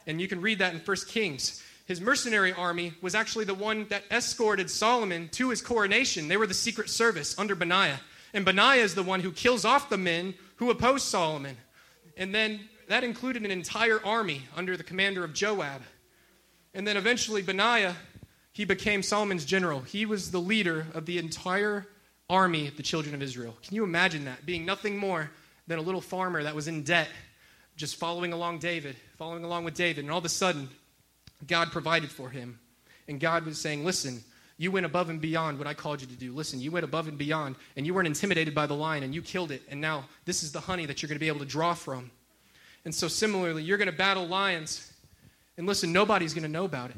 [0.06, 1.64] And you can read that in 1 Kings.
[1.86, 6.28] His mercenary army was actually the one that escorted Solomon to his coronation.
[6.28, 8.00] They were the secret service under Benaiah.
[8.34, 11.58] And Benaiah is the one who kills off the men who oppose Solomon.
[12.18, 15.82] And then that included an entire army under the commander of Joab.
[16.74, 17.96] And then eventually, Benaiah,
[18.52, 19.82] he became Solomon's general.
[19.82, 21.88] He was the leader of the entire
[22.30, 23.58] army of the children of Israel.
[23.64, 24.46] Can you imagine that?
[24.46, 25.32] Being nothing more
[25.68, 27.08] than a little farmer that was in debt,
[27.76, 30.04] just following along David, following along with David.
[30.04, 30.70] And all of a sudden,
[31.48, 32.60] God provided for him.
[33.08, 34.24] And God was saying, Listen,
[34.60, 36.34] you went above and beyond what I called you to do.
[36.34, 39.22] Listen, you went above and beyond, and you weren't intimidated by the lion, and you
[39.22, 39.64] killed it.
[39.70, 42.12] And now this is the honey that you're going to be able to draw from.
[42.84, 44.92] And so, similarly, you're going to battle lions.
[45.58, 46.98] And listen, nobody's going to know about it.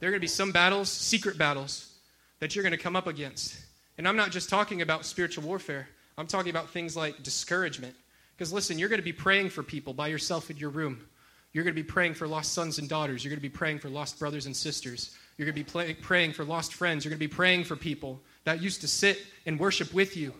[0.00, 1.94] There are going to be some battles, secret battles,
[2.40, 3.58] that you're going to come up against.
[3.96, 5.88] And I'm not just talking about spiritual warfare,
[6.18, 7.94] I'm talking about things like discouragement.
[8.36, 11.06] Because listen, you're going to be praying for people by yourself in your room.
[11.54, 13.24] You're going to be praying for lost sons and daughters.
[13.24, 15.16] You're going to be praying for lost brothers and sisters.
[15.36, 17.04] You're going to be play, praying for lost friends.
[17.04, 20.34] You're going to be praying for people that used to sit and worship with you.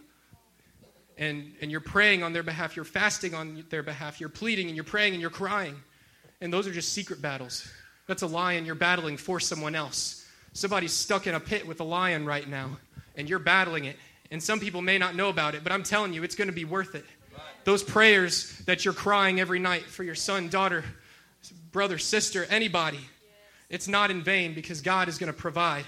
[1.18, 2.74] And, and you're praying on their behalf.
[2.74, 4.20] You're fasting on their behalf.
[4.20, 5.76] You're pleading and you're praying and you're crying.
[6.40, 7.70] And those are just secret battles.
[8.06, 10.26] That's a lion you're battling for someone else.
[10.52, 12.76] Somebody's stuck in a pit with a lion right now,
[13.16, 13.96] and you're battling it.
[14.30, 16.54] And some people may not know about it, but I'm telling you, it's going to
[16.54, 17.04] be worth it.
[17.64, 20.84] Those prayers that you're crying every night for your son, daughter,
[21.70, 23.00] brother, sister, anybody,
[23.72, 25.84] it's not in vain because God is going to provide.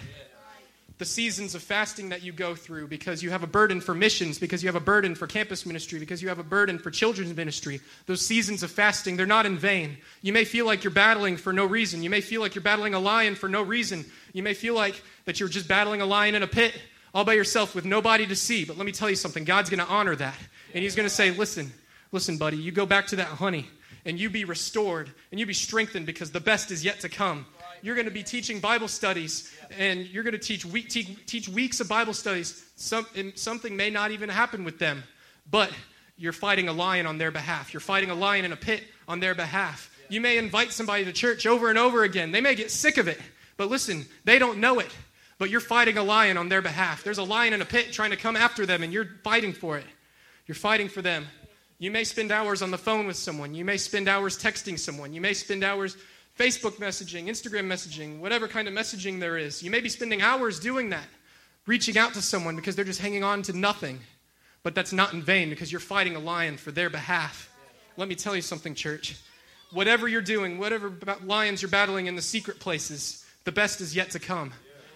[0.96, 4.38] The seasons of fasting that you go through because you have a burden for missions,
[4.38, 7.36] because you have a burden for campus ministry, because you have a burden for children's
[7.36, 9.98] ministry, those seasons of fasting, they're not in vain.
[10.22, 12.02] You may feel like you're battling for no reason.
[12.02, 14.04] You may feel like you're battling a lion for no reason.
[14.32, 16.74] You may feel like that you're just battling a lion in a pit
[17.12, 18.64] all by yourself with nobody to see.
[18.64, 20.38] But let me tell you something God's going to honor that.
[20.72, 21.72] And He's going to say, listen,
[22.12, 23.68] listen, buddy, you go back to that honey
[24.04, 27.46] and you be restored and you be strengthened because the best is yet to come
[27.84, 31.50] you're going to be teaching Bible studies, and you're going to teach, week, teach, teach
[31.50, 32.64] weeks of Bible studies.
[32.76, 35.02] Some, something may not even happen with them,
[35.50, 35.70] but
[36.16, 37.74] you're fighting a lion on their behalf.
[37.74, 39.94] You're fighting a lion in a pit on their behalf.
[40.08, 42.32] You may invite somebody to church over and over again.
[42.32, 43.20] They may get sick of it,
[43.58, 44.88] but listen, they don't know it.
[45.36, 47.04] But you're fighting a lion on their behalf.
[47.04, 49.76] There's a lion in a pit trying to come after them, and you're fighting for
[49.76, 49.84] it.
[50.46, 51.26] You're fighting for them.
[51.78, 53.54] You may spend hours on the phone with someone.
[53.54, 55.12] You may spend hours texting someone.
[55.12, 55.98] You may spend hours
[56.38, 59.62] Facebook messaging, Instagram messaging, whatever kind of messaging there is.
[59.62, 61.06] You may be spending hours doing that,
[61.66, 64.00] reaching out to someone because they're just hanging on to nothing.
[64.64, 67.50] But that's not in vain because you're fighting a lion for their behalf.
[67.96, 69.16] Let me tell you something, church.
[69.70, 70.92] Whatever you're doing, whatever
[71.24, 74.52] lions you're battling in the secret places, the best is yet to come.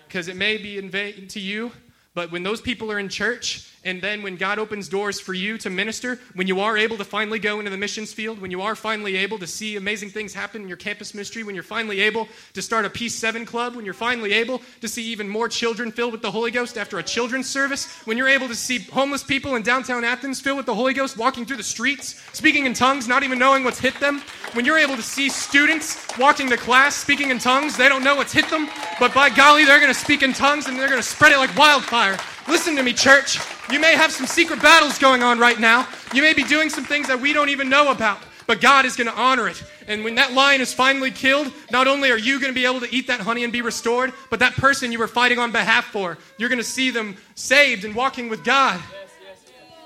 [0.08, 1.70] Because it may be in vain to you,
[2.14, 5.56] but when those people are in church And then when God opens doors for you
[5.58, 8.60] to minister, when you are able to finally go into the missions field, when you
[8.62, 12.00] are finally able to see amazing things happen in your campus ministry, when you're finally
[12.00, 15.48] able to start a Peace 7 club, when you're finally able to see even more
[15.48, 18.78] children filled with the Holy Ghost after a children's service, when you're able to see
[18.78, 22.66] homeless people in downtown Athens filled with the Holy Ghost walking through the streets, speaking
[22.66, 24.22] in tongues, not even knowing what's hit them,
[24.54, 28.16] when you're able to see students walking to class speaking in tongues, they don't know
[28.16, 28.68] what's hit them,
[28.98, 31.38] but by golly, they're going to speak in tongues and they're going to spread it
[31.38, 32.18] like wildfire.
[32.48, 33.38] Listen to me, church.
[33.70, 35.86] You may have some secret battles going on right now.
[36.14, 38.96] You may be doing some things that we don't even know about, but God is
[38.96, 39.62] going to honor it.
[39.86, 42.80] And when that lion is finally killed, not only are you going to be able
[42.80, 45.86] to eat that honey and be restored, but that person you were fighting on behalf
[45.86, 48.80] for, you're going to see them saved and walking with God.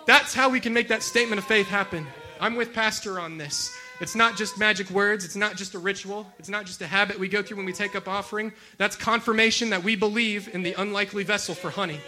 [0.06, 2.06] That's how we can make that statement of faith happen.
[2.40, 3.76] I'm with Pastor on this.
[4.00, 5.24] It's not just magic words.
[5.24, 6.26] It's not just a ritual.
[6.38, 8.52] It's not just a habit we go through when we take up offering.
[8.76, 12.00] That's confirmation that we believe in the unlikely vessel for honey.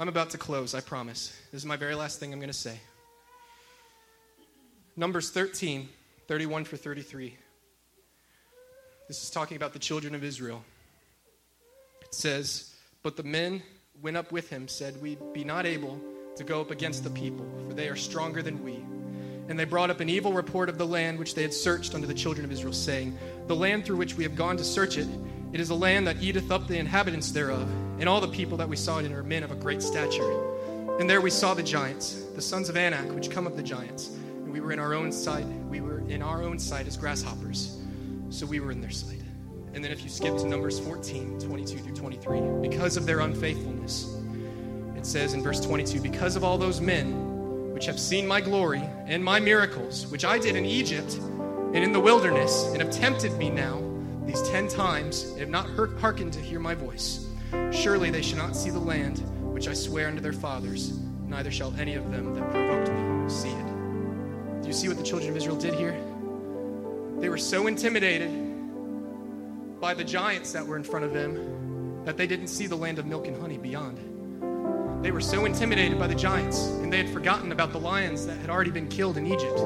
[0.00, 1.36] I'm about to close, I promise.
[1.50, 2.78] This is my very last thing I'm going to say.
[4.96, 5.88] Numbers 13,
[6.28, 7.36] 31 for 33.
[9.08, 10.62] This is talking about the children of Israel.
[12.02, 12.72] It says,
[13.02, 13.60] But the men
[14.00, 16.00] went up with him, said, We be not able
[16.36, 18.76] to go up against the people, for they are stronger than we.
[19.48, 22.06] And they brought up an evil report of the land which they had searched unto
[22.06, 23.18] the children of Israel, saying,
[23.48, 25.08] The land through which we have gone to search it,
[25.52, 27.68] it is a land that eateth up the inhabitants thereof,
[27.98, 30.44] and all the people that we saw in it are men of a great stature.
[31.00, 34.08] And there we saw the giants, the sons of Anak, which come of the giants.
[34.08, 37.78] And we were in our own sight, we were in our own sight as grasshoppers.
[38.30, 39.20] So we were in their sight.
[39.72, 44.16] And then if you skip to Numbers 14, 22 through 23, because of their unfaithfulness,
[44.96, 48.82] it says in verse 22, because of all those men which have seen my glory
[49.06, 53.32] and my miracles, which I did in Egypt and in the wilderness, and have tempted
[53.38, 53.78] me now
[54.28, 57.26] these ten times and have not hearkened to hear my voice.
[57.72, 59.20] Surely they shall not see the land
[59.54, 63.48] which I swear unto their fathers, neither shall any of them that provoked me see
[63.48, 64.60] it.
[64.60, 65.98] Do you see what the children of Israel did here?
[67.20, 68.30] They were so intimidated
[69.80, 72.98] by the giants that were in front of them that they didn't see the land
[72.98, 73.98] of milk and honey beyond.
[75.02, 78.36] They were so intimidated by the giants, and they had forgotten about the lions that
[78.38, 79.56] had already been killed in Egypt.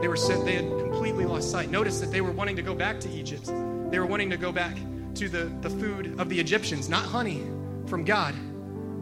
[0.00, 1.70] They were so, they had completely lost sight.
[1.70, 3.50] Notice that they were wanting to go back to Egypt
[3.90, 4.76] they were wanting to go back
[5.16, 7.42] to the, the food of the Egyptians, not honey
[7.86, 8.34] from God,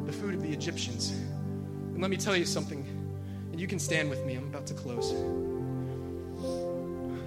[0.06, 1.10] the food of the Egyptians.
[1.10, 2.80] And let me tell you something,
[3.52, 5.12] and you can stand with me, I'm about to close.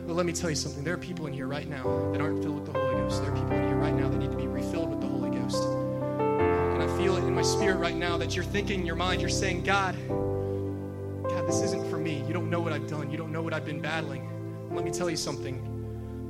[0.07, 0.83] But let me tell you something.
[0.83, 3.21] There are people in here right now that aren't filled with the Holy Ghost.
[3.21, 5.29] There are people in here right now that need to be refilled with the Holy
[5.29, 5.63] Ghost.
[5.63, 9.21] And I feel it in my spirit right now that you're thinking in your mind,
[9.21, 12.23] you're saying, God, God, this isn't for me.
[12.27, 13.11] You don't know what I've done.
[13.11, 14.27] You don't know what I've been battling.
[14.67, 15.70] And let me tell you something.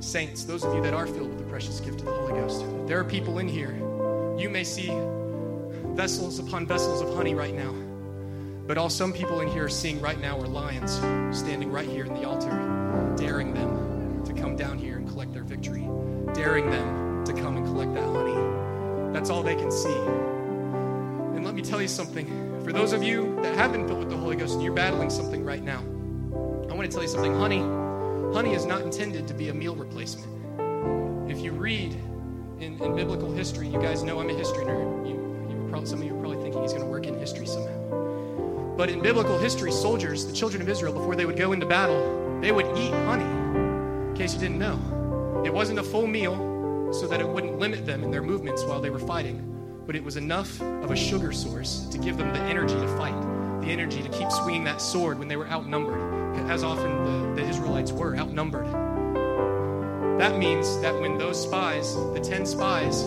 [0.02, 2.64] Saints, those of you that are filled with the precious gift of the Holy Ghost,
[2.88, 3.72] there are people in here.
[4.36, 4.88] You may see
[5.94, 7.72] vessels upon vessels of honey right now.
[8.66, 10.94] But all some people in here are seeing right now are lions
[11.36, 15.44] standing right here in the altar, daring them to come down here and collect their
[15.44, 15.88] victory,
[16.34, 19.12] daring them to come and collect that honey.
[19.12, 19.96] That's all they can see.
[21.36, 22.26] And let me tell you something.
[22.64, 25.10] For those of you that have been filled with the Holy Ghost and you're battling
[25.10, 25.78] something right now,
[26.68, 27.34] I want to tell you something.
[27.34, 27.81] Honey
[28.32, 30.30] honey is not intended to be a meal replacement.
[31.30, 31.92] If you read
[32.60, 35.06] in, in biblical history, you guys know I'm a history nerd.
[35.06, 35.14] You,
[35.50, 38.74] you probably, some of you are probably thinking he's going to work in history somehow.
[38.76, 42.40] But in biblical history, soldiers, the children of Israel, before they would go into battle,
[42.40, 43.24] they would eat honey.
[43.24, 47.84] In case you didn't know, it wasn't a full meal so that it wouldn't limit
[47.84, 51.32] them in their movements while they were fighting, but it was enough of a sugar
[51.32, 53.20] source to give them the energy to fight,
[53.60, 56.11] the energy to keep swinging that sword when they were outnumbered
[56.50, 58.66] as often the, the Israelites were, outnumbered.
[60.20, 63.02] That means that when those spies, the 10 spies,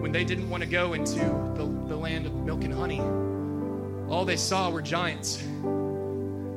[0.00, 3.00] when they didn't want to go into the, the land of milk and honey,
[4.08, 5.36] all they saw were giants.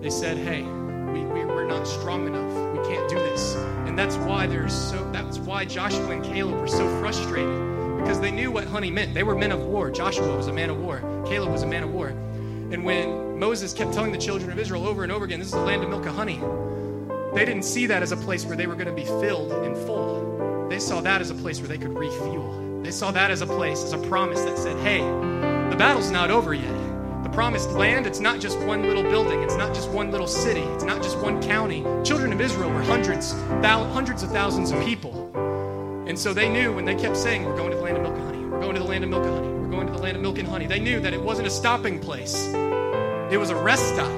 [0.01, 2.51] They said, hey, we, we, we're not strong enough.
[2.77, 3.55] We can't do this.
[3.85, 7.97] And that's why there's so that's why Joshua and Caleb were so frustrated.
[7.97, 9.13] Because they knew what honey meant.
[9.13, 9.91] They were men of war.
[9.91, 10.99] Joshua was a man of war.
[11.27, 12.07] Caleb was a man of war.
[12.07, 15.53] And when Moses kept telling the children of Israel over and over again, this is
[15.53, 16.41] the land of milk and honey,
[17.33, 19.77] they didn't see that as a place where they were going to be filled and
[19.77, 20.67] full.
[20.67, 22.81] They saw that as a place where they could refuel.
[22.83, 24.99] They saw that as a place, as a promise that said, hey,
[25.69, 27.23] the battle's not over yet.
[27.23, 30.61] The promised land, it's not just one little building, it's not just one little city,
[30.61, 31.83] it's not just one county.
[32.03, 35.31] Children of Israel were hundreds, hundreds of thousands of people.
[36.07, 38.15] And so they knew when they kept saying, We're going to the land of milk
[38.17, 39.99] and honey, we're going to the land of milk and honey, we're going to the
[39.99, 42.49] land of milk and honey, they knew that it wasn't a stopping place,
[43.31, 44.11] it was a rest stop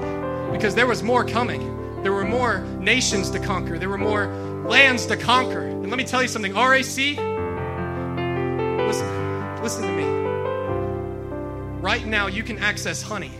[0.52, 2.02] because there was more coming.
[2.04, 4.28] There were more nations to conquer, there were more
[4.66, 5.62] lands to conquer.
[5.62, 7.18] And let me tell you something RAC,
[8.88, 10.06] listen, listen to me.
[11.82, 13.32] right now you can access honey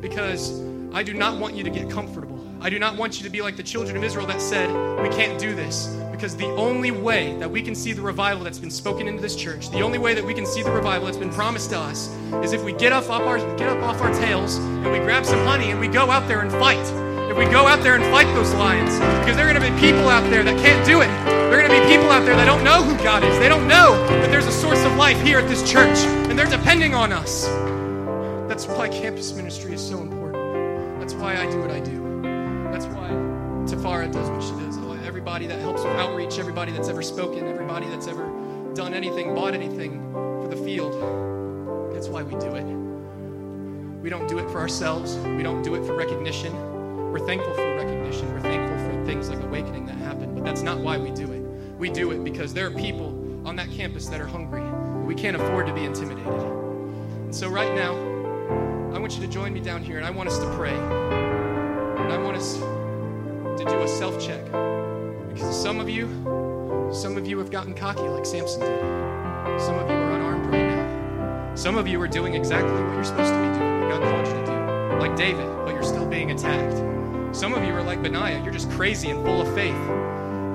[0.00, 0.60] because
[0.92, 2.40] I do not want you to get comfortable.
[2.60, 4.70] I do not want you to be like the children of Israel that said,
[5.02, 5.86] We can't do this.
[6.14, 9.34] Because the only way that we can see the revival that's been spoken into this
[9.34, 12.08] church, the only way that we can see the revival that's been promised to us,
[12.44, 15.26] is if we get up off our get up off our tails and we grab
[15.26, 16.78] some honey and we go out there and fight.
[17.28, 19.80] If we go out there and fight those lions, because there are going to be
[19.80, 21.08] people out there that can't do it.
[21.26, 23.36] There are going to be people out there that don't know who God is.
[23.40, 25.98] They don't know that there's a source of life here at this church,
[26.28, 27.46] and they're depending on us.
[28.48, 31.00] That's why campus ministry is so important.
[31.00, 32.22] That's why I do what I do.
[32.70, 33.08] That's why
[33.66, 34.83] Tafara does what she does.
[35.24, 38.26] Everybody that helps with outreach, everybody that's ever spoken, everybody that's ever
[38.74, 40.92] done anything, bought anything for the field.
[41.94, 42.64] That's why we do it.
[44.02, 45.16] We don't do it for ourselves.
[45.16, 46.52] We don't do it for recognition.
[47.10, 48.30] We're thankful for recognition.
[48.34, 51.40] We're thankful for things like awakening that happen, but that's not why we do it.
[51.78, 53.08] We do it because there are people
[53.48, 54.60] on that campus that are hungry.
[55.06, 56.26] We can't afford to be intimidated.
[56.26, 57.94] And so, right now,
[58.94, 60.74] I want you to join me down here, and I want us to pray.
[60.74, 64.44] And I want us to do a self check.
[65.34, 66.06] Because some of you,
[66.92, 69.60] some of you have gotten cocky like Samson did.
[69.60, 71.54] Some of you are unarmed right now.
[71.56, 74.26] Some of you are doing exactly what you're supposed to be doing, what God called
[74.28, 74.98] you to do.
[75.00, 76.76] Like David, but you're still being attacked.
[77.34, 79.74] Some of you are like Benaiah, you're just crazy and full of faith.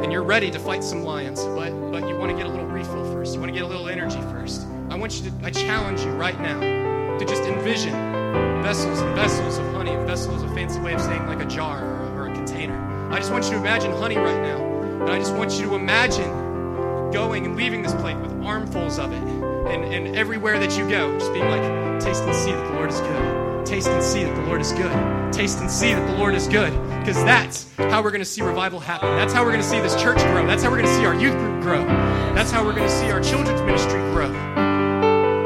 [0.02, 2.68] And you're ready to fight some lions, but but you want to get a little
[2.68, 3.34] refill first.
[3.34, 4.66] You want to get a little energy first.
[4.90, 7.92] I want you to I challenge you right now to just envision
[8.64, 9.92] vessels and vessels of honey.
[10.06, 12.78] Vessel is a fancy way of saying like a jar or, or a container.
[13.12, 14.68] I just want you to imagine honey right now.
[15.10, 16.30] And I just want you to imagine
[17.12, 19.24] going and leaving this plate with armfuls of it.
[19.24, 22.91] And, and everywhere that you go, just being like, taste and see that the Lord
[22.91, 23.66] is good.
[23.66, 25.34] Taste and see that the Lord is good.
[25.34, 26.72] Taste and see that the Lord is good.
[26.99, 29.10] Because that's how we're going to see revival happen.
[29.16, 30.45] That's how we're going to see this church grow.
[30.45, 31.86] That's how we're going to see our youth group grow.
[32.36, 34.30] That's how we're going to see our children's ministry grow.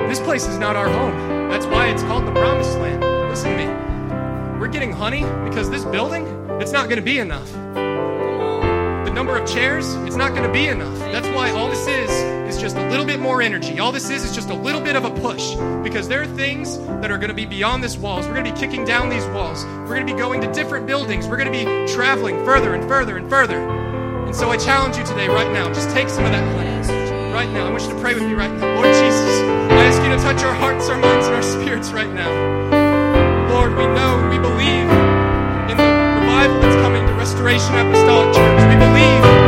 [0.09, 1.49] This place is not our home.
[1.49, 2.99] That's why it's called the promised land.
[3.29, 4.59] Listen to me.
[4.59, 6.27] We're getting honey because this building,
[6.59, 7.49] it's not going to be enough
[9.23, 10.99] number of chairs, it's not going to be enough.
[10.99, 12.09] That's why all this is
[12.53, 13.79] is just a little bit more energy.
[13.79, 16.77] All this is is just a little bit of a push because there are things
[16.77, 18.27] that are going to be beyond this walls.
[18.27, 19.63] We're going to be kicking down these walls.
[19.63, 21.25] We're going to be going to different buildings.
[21.25, 23.59] We're going to be traveling further and further and further.
[23.59, 27.31] And so I challenge you today, right now, just take some of that honey.
[27.31, 28.75] Right now, I want you to pray with me right now.
[28.75, 29.39] Lord Jesus,
[29.71, 32.29] I ask you to touch our hearts, our minds, and our spirits right now.
[33.53, 34.72] Lord, we know, we believe
[37.43, 38.61] Restoration Apostolic Church.
[38.69, 39.42] We believe